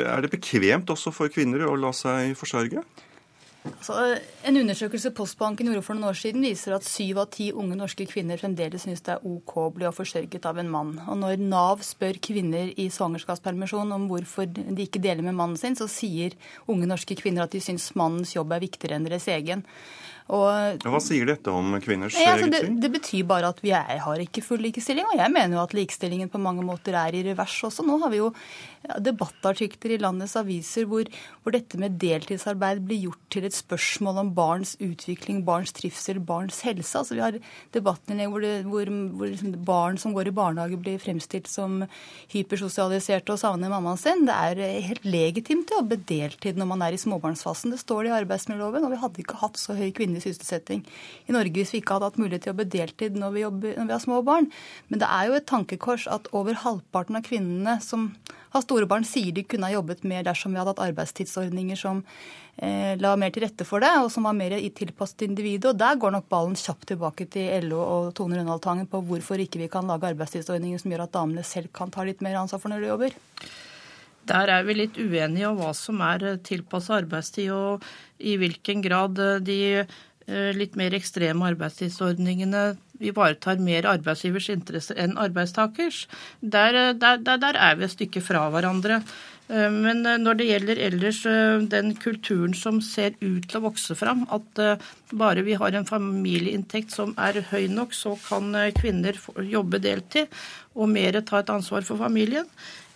[0.08, 2.84] er det bekvemt også for kvinner å la seg forsørge?
[3.64, 3.94] Altså,
[4.44, 8.04] en undersøkelse Postbanken gjorde for noen år siden, viser at syv av ti unge norske
[8.10, 10.90] kvinner fremdeles syns det er OK å bli forsørget av en mann.
[11.08, 15.78] Og når Nav spør kvinner i svangerskapspermisjon om hvorfor de ikke deler med mannen sin,
[15.80, 16.36] så sier
[16.68, 19.64] unge norske kvinner at de syns mannens jobb er viktigere enn deres egen.
[20.32, 23.98] Og, Hva sier dette om kvinners ja, altså, det, det, betyr bare at vi er,
[24.00, 25.04] har ikke full likestilling.
[25.12, 27.84] Og jeg mener jo at likestillingen på mange måter er i revers også.
[27.84, 28.30] Nå har vi jo
[29.04, 31.08] debattartikler i landets aviser hvor,
[31.42, 36.62] hvor, dette med deltidsarbeid blir gjort til et spørsmål om barns utvikling, barns trivsel, barns
[36.64, 36.92] helse.
[36.98, 37.38] Altså Vi har
[37.76, 41.82] debatter hvor, det, hvor, hvor liksom barn som går i barnehage blir fremstilt som
[42.32, 44.24] hypersosialiserte og savner mammaen sin.
[44.28, 47.76] Det er helt legitimt å jobbe deltid når man er i småbarnsfasen.
[47.76, 50.84] Det står det i arbeidsmiljøloven, og vi hadde ikke hatt så høy kvinnelig sysselsetting
[51.28, 53.74] i Norge hvis vi ikke hadde hatt mulighet til å jobbe deltid når vi, jobber,
[53.78, 54.48] når vi har små barn.
[54.88, 58.12] Men det er jo et tankekors at over halvparten av kvinnene som
[58.54, 62.04] har store barn, sier de kunne ha jobbet mer dersom vi hadde hatt arbeidstidsordninger som
[62.62, 65.72] eh, la mer til rette for det, og som var mer tilpasset individet.
[65.72, 69.42] Og der går nok ballen kjapt tilbake til LO og Tone Rønald Tangen på hvorfor
[69.42, 72.62] ikke vi kan lage arbeidstidsordninger som gjør at damene selv kan ta litt mer ansvar
[72.62, 73.22] for når de jobber.
[74.28, 77.84] Der er vi litt uenige om hva som er tilpasset arbeidstid, og
[78.18, 82.64] i hvilken grad de eh, litt mer ekstreme arbeidstidsordningene
[83.02, 86.04] ivaretar mer arbeidsgivers interesser enn arbeidstakers.
[86.40, 89.02] Der, der, der, er vi et stykke fra hverandre.
[89.48, 93.66] Eh, men eh, når det gjelder ellers eh, den kulturen som ser ut til å
[93.66, 94.62] vokse fram, at
[95.12, 99.18] bare vi har en familieinntekt som er høy nok, så kan kvinner
[99.50, 100.32] jobbe deltid
[100.74, 102.48] og mer ta et ansvar for familien.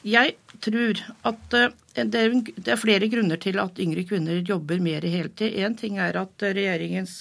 [0.09, 1.57] Jeg tror at
[1.99, 5.57] det er flere grunner til at yngre kvinner jobber mer i heltid.
[5.59, 7.21] Én ting er at regjeringens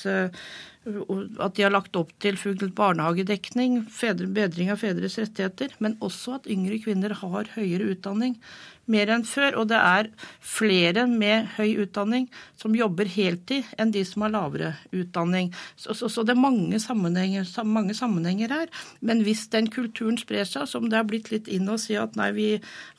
[0.87, 3.83] at de har lagt opp til full barnehagedekning,
[4.35, 8.37] bedring av fedres rettigheter, men også at yngre kvinner har høyere utdanning.
[8.87, 9.57] Mer enn før.
[9.59, 10.07] Og det er
[10.39, 15.49] flere med høy utdanning som jobber heltid enn de som har lavere utdanning.
[15.75, 18.71] Så, så, så det er mange sammenhenger, mange sammenhenger, her.
[19.03, 22.15] Men hvis den kulturen sprer seg, som det har blitt litt inn å si at
[22.15, 22.47] nei, vi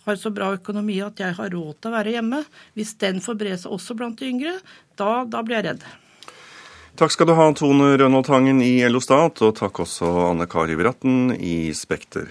[0.04, 2.42] har så bra økonomi at jeg har råd til å være hjemme,
[2.76, 4.58] hvis den får bre seg også blant de yngre,
[5.00, 5.88] da, da blir jeg redd.
[6.98, 10.74] Takk skal du ha, Tone Rønnaald Tangen i LO Stat, og takk også Anne Kari
[10.74, 12.26] Vratten i Spekter.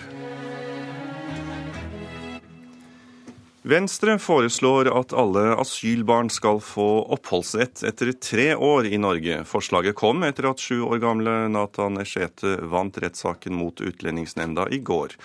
[3.63, 9.39] Venstre foreslår at alle asylbarn skal få oppholdsrett etter tre år i Norge.
[9.47, 15.15] Forslaget kom etter at sju år gamle Nathan Eshete vant rettssaken mot Utlendingsnemnda i går.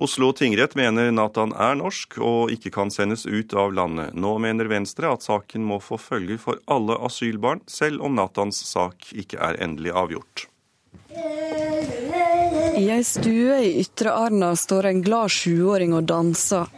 [0.00, 4.14] Oslo tingrett mener Nathan er norsk og ikke kan sendes ut av landet.
[4.16, 9.10] Nå mener Venstre at saken må få følger for alle asylbarn, selv om Nathans sak
[9.12, 10.46] ikke er endelig avgjort.
[12.80, 16.72] I ei stue i Ytre Arna står en glad sjuåring og danser.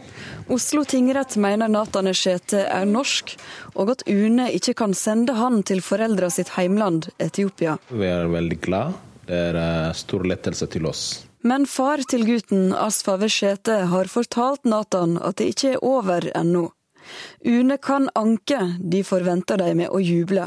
[0.51, 3.37] Oslo tingrett mener Nathan Eshete er norsk,
[3.79, 7.79] og at UNE ikke kan sende han til foreldra sitt heimland, Etiopia.
[7.87, 8.99] Vi er veldig glad.
[9.29, 11.05] Det er eh, stor lettelse til oss.
[11.43, 16.69] Men far til gutten, Asfa Veshete, har fortalt Nathan at det ikke er over ennå.
[17.45, 20.47] UNE kan anke, de forventer de med å juble.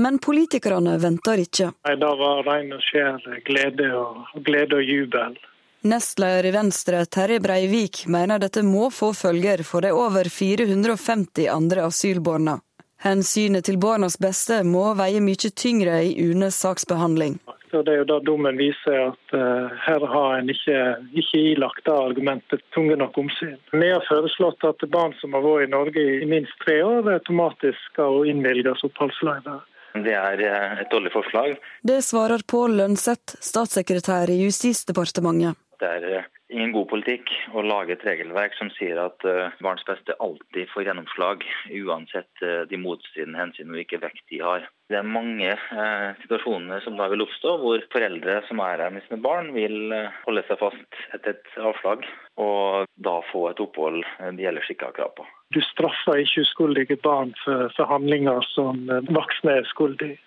[0.00, 1.72] Men politikerne venter ikke.
[1.84, 5.36] Nei, Det var ren og skjær glede og, glede og jubel.
[5.82, 11.86] Nestleder i Venstre, Terje Breivik, mener dette må få følger for de over 450 andre
[11.88, 12.58] asylbarna.
[13.00, 17.38] Hensynet til barnas beste må veie mye tyngre i UNEs saksbehandling.
[17.70, 20.78] Så Det er jo da dommen viser at uh, her har en ikke,
[21.22, 23.58] ikke ilagt det argumentet tunge nok omsyn.
[23.70, 27.78] Vi har foreslått at barn som har vært i Norge i minst tre år, automatisk
[27.92, 29.60] skal innvilges oppholdsløyve.
[29.94, 31.56] Det er eh, et dårlig forslag.
[31.82, 35.58] Det svarer Pål Lønseth, statssekretær i Justisdepartementet.
[35.82, 39.84] Det er eh, ingen god politikk å lage et regelverk som sier at uh, barns
[39.88, 41.44] beste alltid får gjennomslag,
[41.80, 44.66] uansett uh, de motstridende hensyn og hvilken vekt de har.
[44.90, 49.04] Det er mange eh, situasjoner som da vil oppstå, hvor foreldre som er her med
[49.04, 49.92] sine barn, vil
[50.24, 52.02] holde seg fast etter et avslag,
[52.42, 54.02] og da få et opphold
[54.34, 55.28] de ellers ikke har krav på.
[55.54, 58.82] Du straffer ikke uskyldige barn for, for handlinger som
[59.14, 60.18] voksne er skyldige.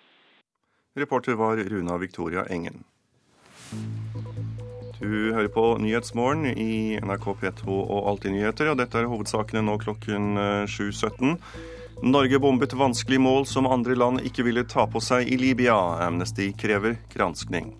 [0.96, 2.80] Reporter var Runa Victoria Engen.
[5.04, 9.74] Du hører på Nyhetsmorgen i NRK P2 og Alltid nyheter, og dette er hovedsakene nå
[9.82, 10.38] klokken
[10.70, 11.34] 7.17.
[11.34, 15.76] Eh, Norge bombet vanskelig mål som andre land ikke ville ta på seg i Libya.
[16.06, 17.74] Amnesty krever granskning.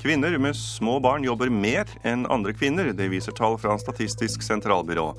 [0.00, 5.10] Kvinner med små barn jobber mer enn andre kvinner, det viser tall fra Statistisk sentralbyrå.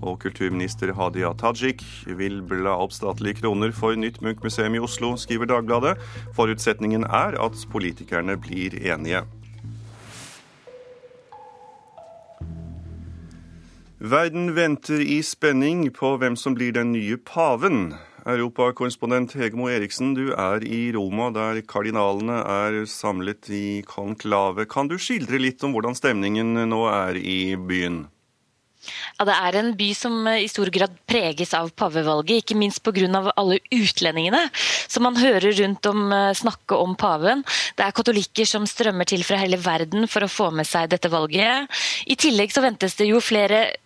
[0.00, 5.52] Og kulturminister Hadia Tajik vil bla opp statlige kroner for nytt Munch-museum i Oslo, skriver
[5.52, 5.98] Dagbladet.
[6.40, 9.26] Forutsetningen er at politikerne blir enige.
[14.06, 17.96] Verden venter i spenning på hvem som blir den nye paven.
[18.28, 24.68] Europakorrespondent Hegemo Eriksen, du er i Roma, der kardinalene er samlet i konklave.
[24.70, 28.04] Kan du skildre litt om hvordan stemningen nå er i byen?
[29.18, 33.32] Ja, Det er en by som i stor grad preges av pavevalget, ikke minst pga.
[33.34, 37.42] alle utlendingene som man hører rundt om eh, snakke om paven.
[37.74, 41.10] Det er katolikker som strømmer til fra hele verden for å få med seg dette
[41.10, 41.66] valget.
[42.06, 43.85] I tillegg så ventes det jo flere Eh,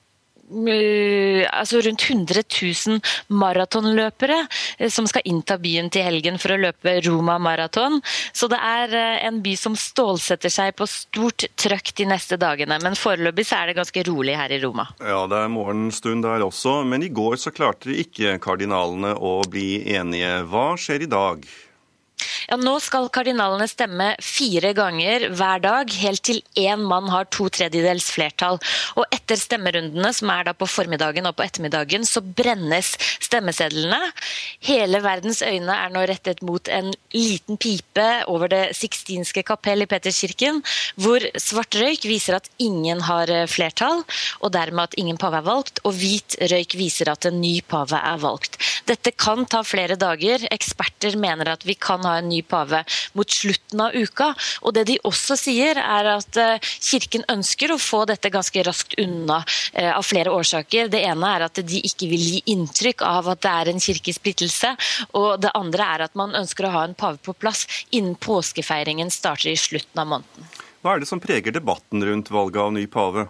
[0.51, 4.39] altså rundt 100 000 maratonløpere
[4.79, 8.01] eh, som skal innta byen til helgen for å løpe Roma maraton.
[8.33, 12.81] Så det er eh, en by som stålsetter seg på stort trøkk de neste dagene.
[12.83, 14.89] Men foreløpig så er det ganske rolig her i Roma.
[14.99, 16.81] Ja, det er morgenstund der også.
[16.85, 20.41] Men i går så klarte ikke kardinalene å bli enige.
[20.51, 21.51] Hva skjer i dag?
[22.51, 27.45] Ja, Nå skal kardinalene stemme fire ganger hver dag, helt til én mann har to
[27.47, 28.57] tredjedels flertall.
[28.99, 32.91] Og etter stemmerundene, som er da på formiddagen og på ettermiddagen, så brennes
[33.23, 34.01] stemmesedlene.
[34.67, 39.87] Hele verdens øyne er nå rettet mot en liten pipe over Det sixtinske kapell i
[39.87, 40.59] Peterskirken,
[40.99, 44.03] hvor svart røyk viser at ingen har eh, flertall,
[44.43, 47.95] og dermed at ingen pave er valgt, og hvit røyk viser at en ny pave
[47.95, 48.59] er valgt.
[48.91, 50.49] Dette kan ta flere dager.
[50.51, 52.82] Eksperter mener at vi kan ha en ny pave
[53.18, 54.30] mot slutten av uka.
[54.64, 58.97] Og det de også sier, er at eh, kirken ønsker å få dette ganske raskt
[59.01, 59.41] unna
[59.72, 60.91] eh, av flere årsaker.
[60.93, 64.74] Det ene er at de ikke vil gi inntrykk av at det er en kirkesplittelse.
[65.18, 69.12] Og det andre er at man ønsker å ha en pave på plass innen påskefeiringen
[69.12, 70.51] starter i slutten av måneden.
[70.80, 73.26] Hva er det som preger debatten rundt valget av ny pave?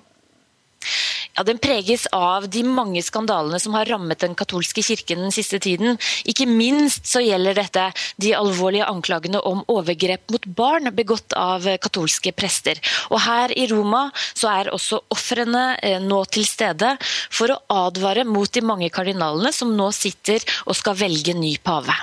[1.37, 5.61] Ja, Den preges av de mange skandalene som har rammet den katolske kirken den siste
[5.63, 5.99] tiden.
[6.29, 7.87] Ikke minst så gjelder dette
[8.21, 12.81] de alvorlige anklagene om overgrep mot barn begått av katolske prester.
[13.11, 16.97] Og Her i Roma så er også ofrene eh, nå til stede
[17.31, 21.95] for å advare mot de mange kardinalene som nå sitter og skal velge ny pave.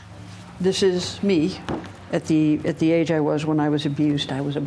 [0.59, 1.51] This is me
[2.11, 4.32] at the, at the age I was when I was abused.
[4.32, 4.57] I was.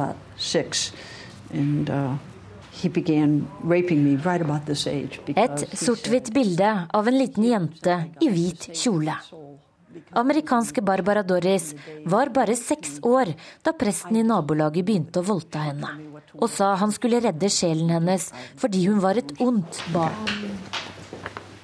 [1.53, 2.15] And, uh,
[5.37, 9.17] et sort-hvitt bilde av en liten jente i hvit kjole.
[10.11, 11.75] Amerikanske Barbara Doris
[12.05, 13.33] var bare seks år
[13.67, 15.91] da presten i nabolaget begynte å voldta henne,
[16.39, 20.39] og sa han skulle redde sjelen hennes fordi hun var et ondt barn.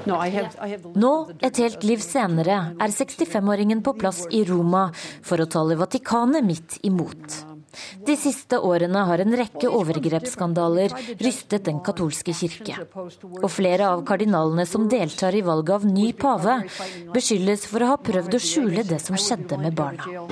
[0.07, 1.13] Nå,
[1.43, 4.87] et helt liv senere, er 65-åringen på plass i Roma
[5.27, 7.56] for å tale Vatikanet midt imot.
[8.07, 12.79] De siste årene har en rekke overgrepsskandaler rystet den katolske kirke.
[13.43, 16.59] Og flere av kardinalene som deltar i valget av ny pave,
[17.15, 20.27] beskyldes for å ha prøvd å skjule det som skjedde med barna.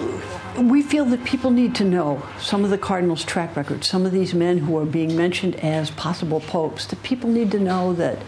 [0.58, 4.12] We feel that people need to know some of the cardinals' track record, some of
[4.12, 6.86] these men who are being mentioned as possible popes.
[6.86, 8.18] That people need to know that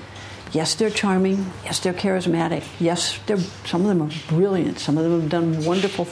[0.53, 5.05] yes, they're charming, yes, they're charismatic, yes, they're, some of them are brilliant, some of
[5.05, 6.07] them have done wonderful.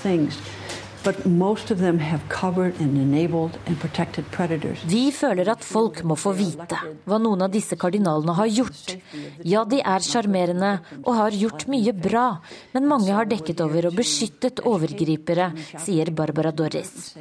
[4.88, 8.96] Vi føler at folk må få vite hva noen av disse kardinalene har gjort.
[9.44, 12.26] Ja, de er sjarmerende og har gjort mye bra,
[12.72, 15.52] men mange har dekket over og beskyttet overgripere,
[15.84, 17.14] sier Barbara Dorris.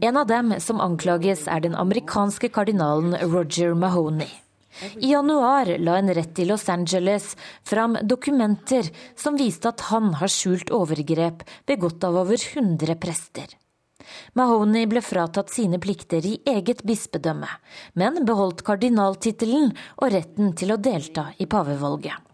[0.00, 4.47] En av dem som anklages, er den amerikanske kardinalen Roger Mahoney.
[5.00, 10.32] I januar la en rett i Los Angeles fram dokumenter som viste at han har
[10.32, 13.48] skjult overgrep begått av over 100 prester.
[14.38, 17.50] Mahoney ble fratatt sine plikter i eget bispedømme,
[17.98, 22.27] men beholdt kardinaltittelen og retten til å delta i pavevalget.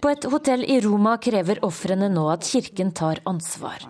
[0.00, 3.86] På et hotell i Roma krever ofrene nå at kirken tar ansvar.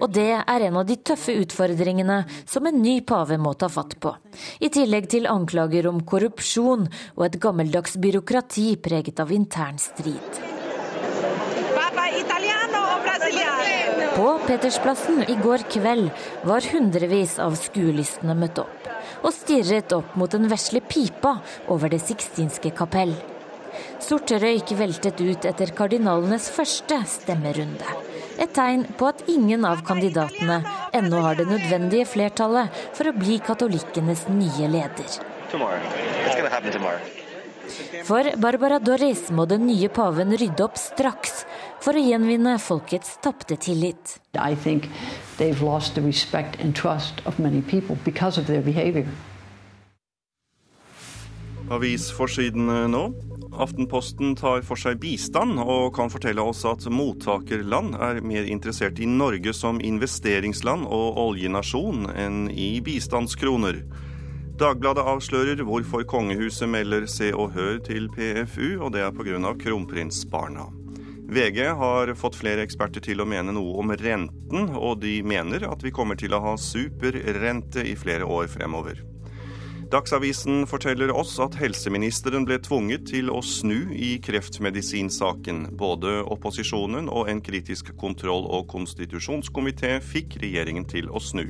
[0.00, 3.98] Og det er en av de tøffe utfordringene som en ny pave må ta fatt
[4.00, 4.14] på.
[4.64, 10.42] I tillegg til anklager om korrupsjon og et gammeldags byråkrati preget av intern strid.
[14.16, 16.08] På Petersplassen i går kveld
[16.48, 18.90] var hundrevis av skuelystne møtt opp,
[19.20, 21.36] og stirret opp mot den vesle pipa
[21.68, 23.12] over Det sixtinske kapell.
[24.02, 27.96] Sorte røyk veltet ut etter kardinalenes første stemmerunde.
[28.38, 30.60] Et tegn på at ingen av kandidatene
[30.96, 35.20] ennå har det nødvendige flertallet for å bli katolikkenes nye leder.
[38.06, 41.40] For Barbara Doris må den nye paven rydde opp straks
[41.82, 44.16] for å gjenvinne folkets tapte tillit.
[51.66, 53.02] Avisforsidene nå.
[53.56, 59.08] Aftenposten tar for seg bistand, og kan fortelle oss at mottakerland er mer interessert i
[59.08, 63.80] Norge som investeringsland og oljenasjon enn i bistandskroner.
[64.60, 69.52] Dagbladet avslører hvorfor kongehuset melder Se og Hør til PFU, og det er pga.
[69.64, 70.68] kronprinsbarna.
[71.26, 75.82] VG har fått flere eksperter til å mene noe om renten, og de mener at
[75.82, 79.02] vi kommer til å ha superrente i flere år fremover.
[79.86, 85.60] Dagsavisen forteller oss at helseministeren ble tvunget til å snu i kreftmedisinsaken.
[85.78, 91.44] Både opposisjonen og en kritisk kontroll- og konstitusjonskomité fikk regjeringen til å snu.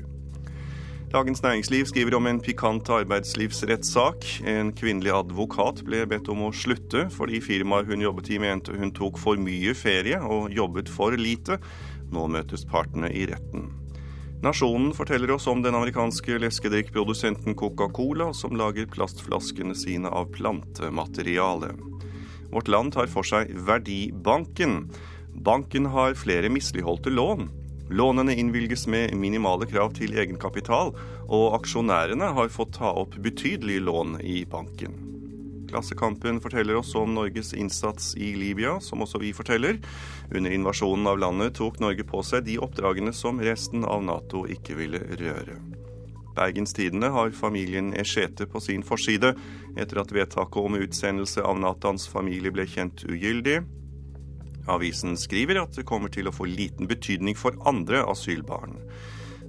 [1.15, 4.29] Dagens Næringsliv skriver om en pikant arbeidslivsrettssak.
[4.45, 8.93] En kvinnelig advokat ble bedt om å slutte fordi firmaet hun jobbet i mente hun
[8.93, 11.57] tok for mye ferie og jobbet for lite.
[12.13, 13.71] Nå møtes partene i retten.
[14.47, 21.73] Nasjonen forteller oss om den amerikanske leskedrikkprodusenten Coca-Cola, som lager plastflaskene sine av plantemateriale.
[22.53, 24.85] Vårt Land tar for seg Verdibanken.
[25.35, 27.49] Banken har flere misligholdte lån.
[27.91, 30.95] Lånene innvilges med minimale krav til egenkapital,
[31.27, 35.16] og aksjonærene har fått ta opp betydelige lån i banken.
[35.71, 39.81] Klassekampen forteller oss om Norges innsats i Libya, som også vi forteller.
[40.31, 44.79] Under invasjonen av landet tok Norge på seg de oppdragene som resten av Nato ikke
[44.79, 45.59] ville røre.
[46.37, 49.33] Bergens Tidende har familien Eschete på sin forside,
[49.77, 53.63] etter at vedtaket om utsendelse av Natans familie ble kjent ugyldig.
[54.69, 58.77] Avisen skriver at det kommer til å få liten betydning for andre asylbarn.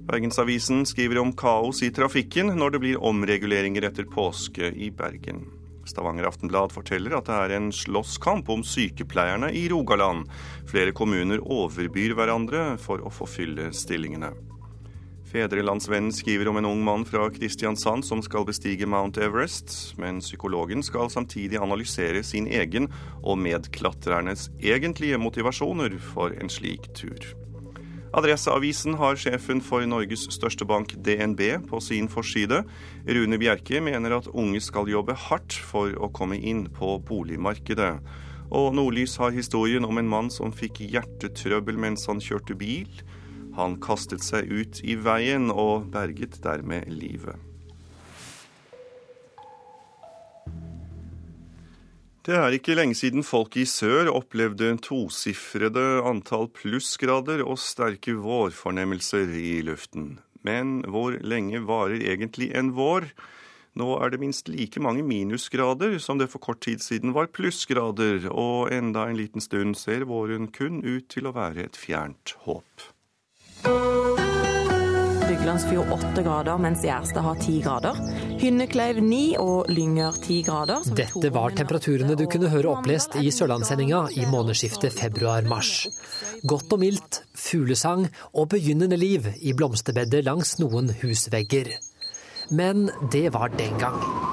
[0.08, 5.44] Bergensavisen skriver om kaos i trafikken når det blir omreguleringer etter påske i Bergen.
[5.88, 10.28] Stavanger Aftenblad forteller at det er en slåsskamp om sykepleierne i Rogaland.
[10.68, 14.34] Flere kommuner overbyr hverandre for å få fylle stillingene.
[15.28, 20.80] Fedrelandsvennen skriver om en ung mann fra Kristiansand som skal bestige Mount Everest, men psykologen
[20.86, 22.88] skal samtidig analysere sin egen
[23.20, 27.28] og medklatrernes egentlige motivasjoner for en slik tur.
[28.16, 32.62] Adresseavisen har sjefen for Norges største bank, DNB, på sin forside.
[33.04, 37.98] Rune Bjerke mener at unge skal jobbe hardt for å komme inn på boligmarkedet.
[38.48, 42.88] Og Nordlys har historien om en mann som fikk hjertetrøbbel mens han kjørte bil.
[43.58, 47.47] Han kastet seg ut i veien og berget dermed livet.
[52.28, 59.32] Det er ikke lenge siden folk i sør opplevde tosifrede antall plussgrader og sterke vårfornemmelser
[59.32, 60.18] i luften.
[60.44, 63.08] Men hvor lenge varer egentlig en vår?
[63.80, 68.28] Nå er det minst like mange minusgrader som det for kort tid siden var plussgrader,
[68.28, 72.90] og enda en liten stund ser våren kun ut til å være et fjernt håp.
[75.28, 77.98] Byglandsfjord åtte grader, mens Gjerstad har ti grader.
[78.40, 80.86] Hynnekleiv ni og Lynger ti grader.
[80.96, 85.84] Dette var temperaturene du kunne høre opplest i Sørlandssendinga i månedsskiftet februar-mars.
[86.48, 91.74] Godt og mildt, fuglesang og begynnende liv i blomsterbedet langs noen husvegger.
[92.48, 94.27] Men det var den gang.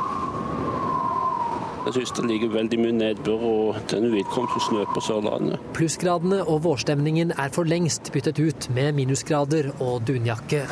[1.85, 5.59] Jeg synes det ligger veldig mye nedbør, og den uvedkommende snø på Sørlandet.
[5.77, 10.63] Plussgradene og vårstemningen er for lengst byttet ut med minusgrader og dunjakke.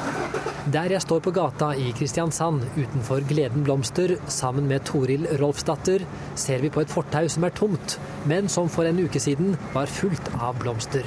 [0.73, 6.01] Der jeg står på gata i Kristiansand utenfor Gleden Blomster sammen med Toril Rolfsdatter,
[6.33, 9.91] ser vi på et fortau som er tomt, men som for en uke siden var
[9.91, 11.05] fullt av blomster.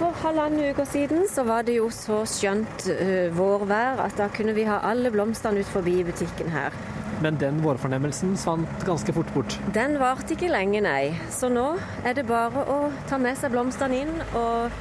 [0.00, 4.56] For halvannen uke siden så var det jo så skjønt uh, vårvær at da kunne
[4.58, 6.74] vi ha alle blomstene ut forbi butikken her.
[7.22, 9.58] Men den vårfornemmelsen svant ganske fort bort?
[9.76, 11.14] Den varte ikke lenge, nei.
[11.32, 12.78] Så nå er det bare å
[13.10, 14.74] ta med seg blomstene inn, og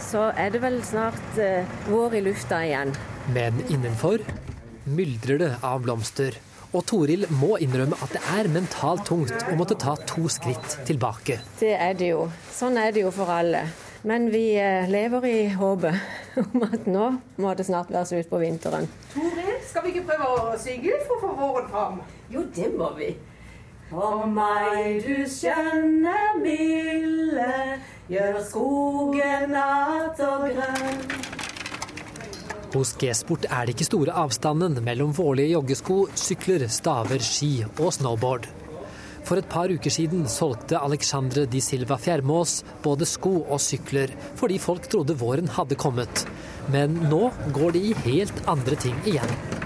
[0.00, 2.94] så er det vel snart eh, vår i lufta igjen.
[3.34, 4.22] Men innenfor
[4.90, 6.38] myldrer det av blomster.
[6.70, 11.40] Og Toril må innrømme at det er mentalt tungt å måtte ta to skritt tilbake.
[11.58, 12.28] Det er det jo.
[12.54, 13.64] Sånn er det jo for alle.
[14.02, 14.54] Men vi
[14.88, 18.86] lever i håpet om at nå må det snart være slutt på vinteren.
[19.12, 21.98] Toril, skal vi ikke prøve å synge for å få våren fram?
[22.32, 23.10] Jo, det må vi.
[23.90, 27.50] For meg du skjønne milde,
[28.08, 31.04] gjør skogen natt og grønn.
[32.70, 38.46] Hos G-sport er det ikke store avstanden mellom vårlige joggesko, sykler, staver, ski og snowboard.
[39.24, 44.58] For et par uker siden solgte Alexandre Di Silva Fjermås både sko og sykler, fordi
[44.62, 46.26] folk trodde våren hadde kommet.
[46.72, 49.59] Men nå går det i helt andre ting igjen.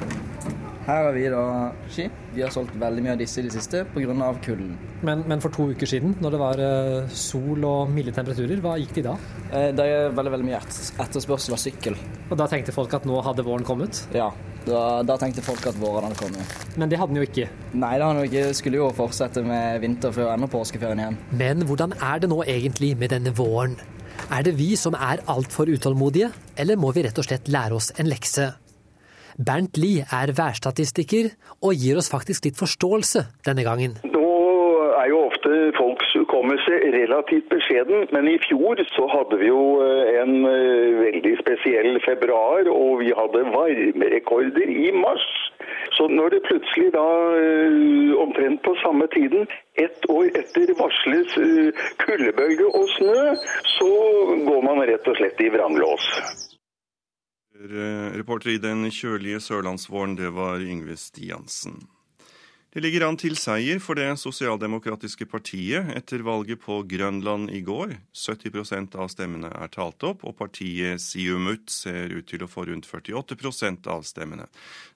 [0.85, 1.43] Her har vi da
[1.89, 2.05] ski.
[2.35, 4.33] Vi har solgt veldig mye av disse i det siste pga.
[4.45, 4.75] kulden.
[5.03, 8.75] Men, men, for to uker siden, når det var eh, sol og milde temperaturer, hva
[8.81, 9.15] gikk de da?
[9.51, 11.97] Eh, da er veldig, veldig mye etterspørsel av sykkel.
[12.29, 14.03] Og da tenkte folk at nå hadde våren kommet?
[14.13, 14.29] Ja,
[14.67, 16.53] da, da, tenkte folk at våren hadde kommet.
[16.77, 17.49] Men det hadde den jo ikke?
[17.73, 18.59] Nei, det hadde den jo ikke.
[18.61, 21.19] Skulle jo fortsette med vinter før enda påskeferien igjen.
[21.33, 23.79] Men hvordan er det nå egentlig med denne våren?
[24.33, 26.29] Er det vi som er altfor utålmodige,
[26.61, 28.53] eller må vi rett og slett lære oss en lekse?
[29.39, 31.33] Bernt Lie er værstatistiker
[31.63, 33.99] og gir oss faktisk litt forståelse denne gangen.
[34.07, 34.25] Nå
[35.05, 40.21] er jo ofte folks hukommelse relativt beskjeden, men i fjor så hadde vi jo eh,
[40.23, 45.27] en eh, veldig spesiell februar, og vi hadde varmerekorder i mars.
[45.97, 47.05] Så når det plutselig da,
[47.43, 51.37] eh, omtrent på samme tiden, ett år etter varsles
[52.05, 53.21] kuldebølge og snø,
[53.77, 53.93] så
[54.49, 56.54] går man rett og slett i vranglås.
[57.55, 61.85] Reporter i den kjølige sørlandsvåren, det var Yngve Stiansen.
[62.75, 67.93] Det ligger an til seier for det sosialdemokratiske partiet etter valget på Grønland i går.
[68.11, 72.91] 70% av stemmene er talt opp, og partiet Siumut ser ut til å få rundt
[72.91, 74.49] 48% av stemmene.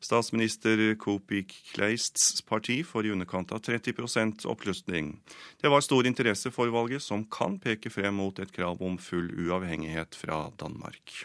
[0.03, 5.15] Statsminister Kopik Kleists parti får i underkant av 30% oppslutning.
[5.63, 9.31] Det var stor interesse for valget, som kan peke frem mot et krav om full
[9.47, 11.21] uavhengighet fra Danmark.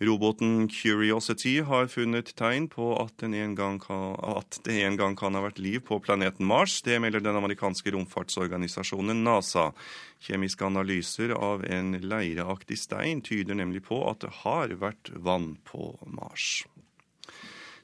[0.00, 5.60] Roboten Curiosity har funnet tegn på at, kan, at, det en gang kan ha vært
[5.60, 6.78] liv på planeten Mars.
[6.80, 9.70] Det melder den amerikanske romfartsorganisasjonen NASA.
[10.24, 15.92] Kjemiske analyser av en leireaktig stein tyder nemlig på at det har vært vann på
[16.08, 16.62] Mars.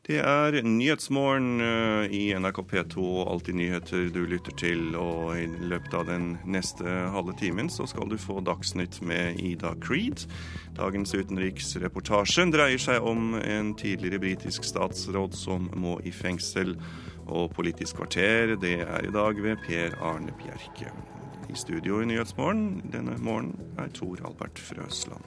[0.06, 4.94] Det er Nyhetsmorgen eh, i NRK P2 og Alltid nyheter du lytter til.
[4.94, 9.74] Og i løpet av den neste halve timen så skal du få Dagsnytt med Ida
[9.82, 10.22] Creed.
[10.78, 16.76] Dagens utenriksreportasje dreier seg om en tidligere britisk statsråd som må i fengsel.
[17.26, 20.94] Og Politisk kvarter det er i dag ved Per Arne Bjerke.
[21.50, 25.26] I studio i Nyhetsmorgen denne morgenen er Tor Albert Frøsland.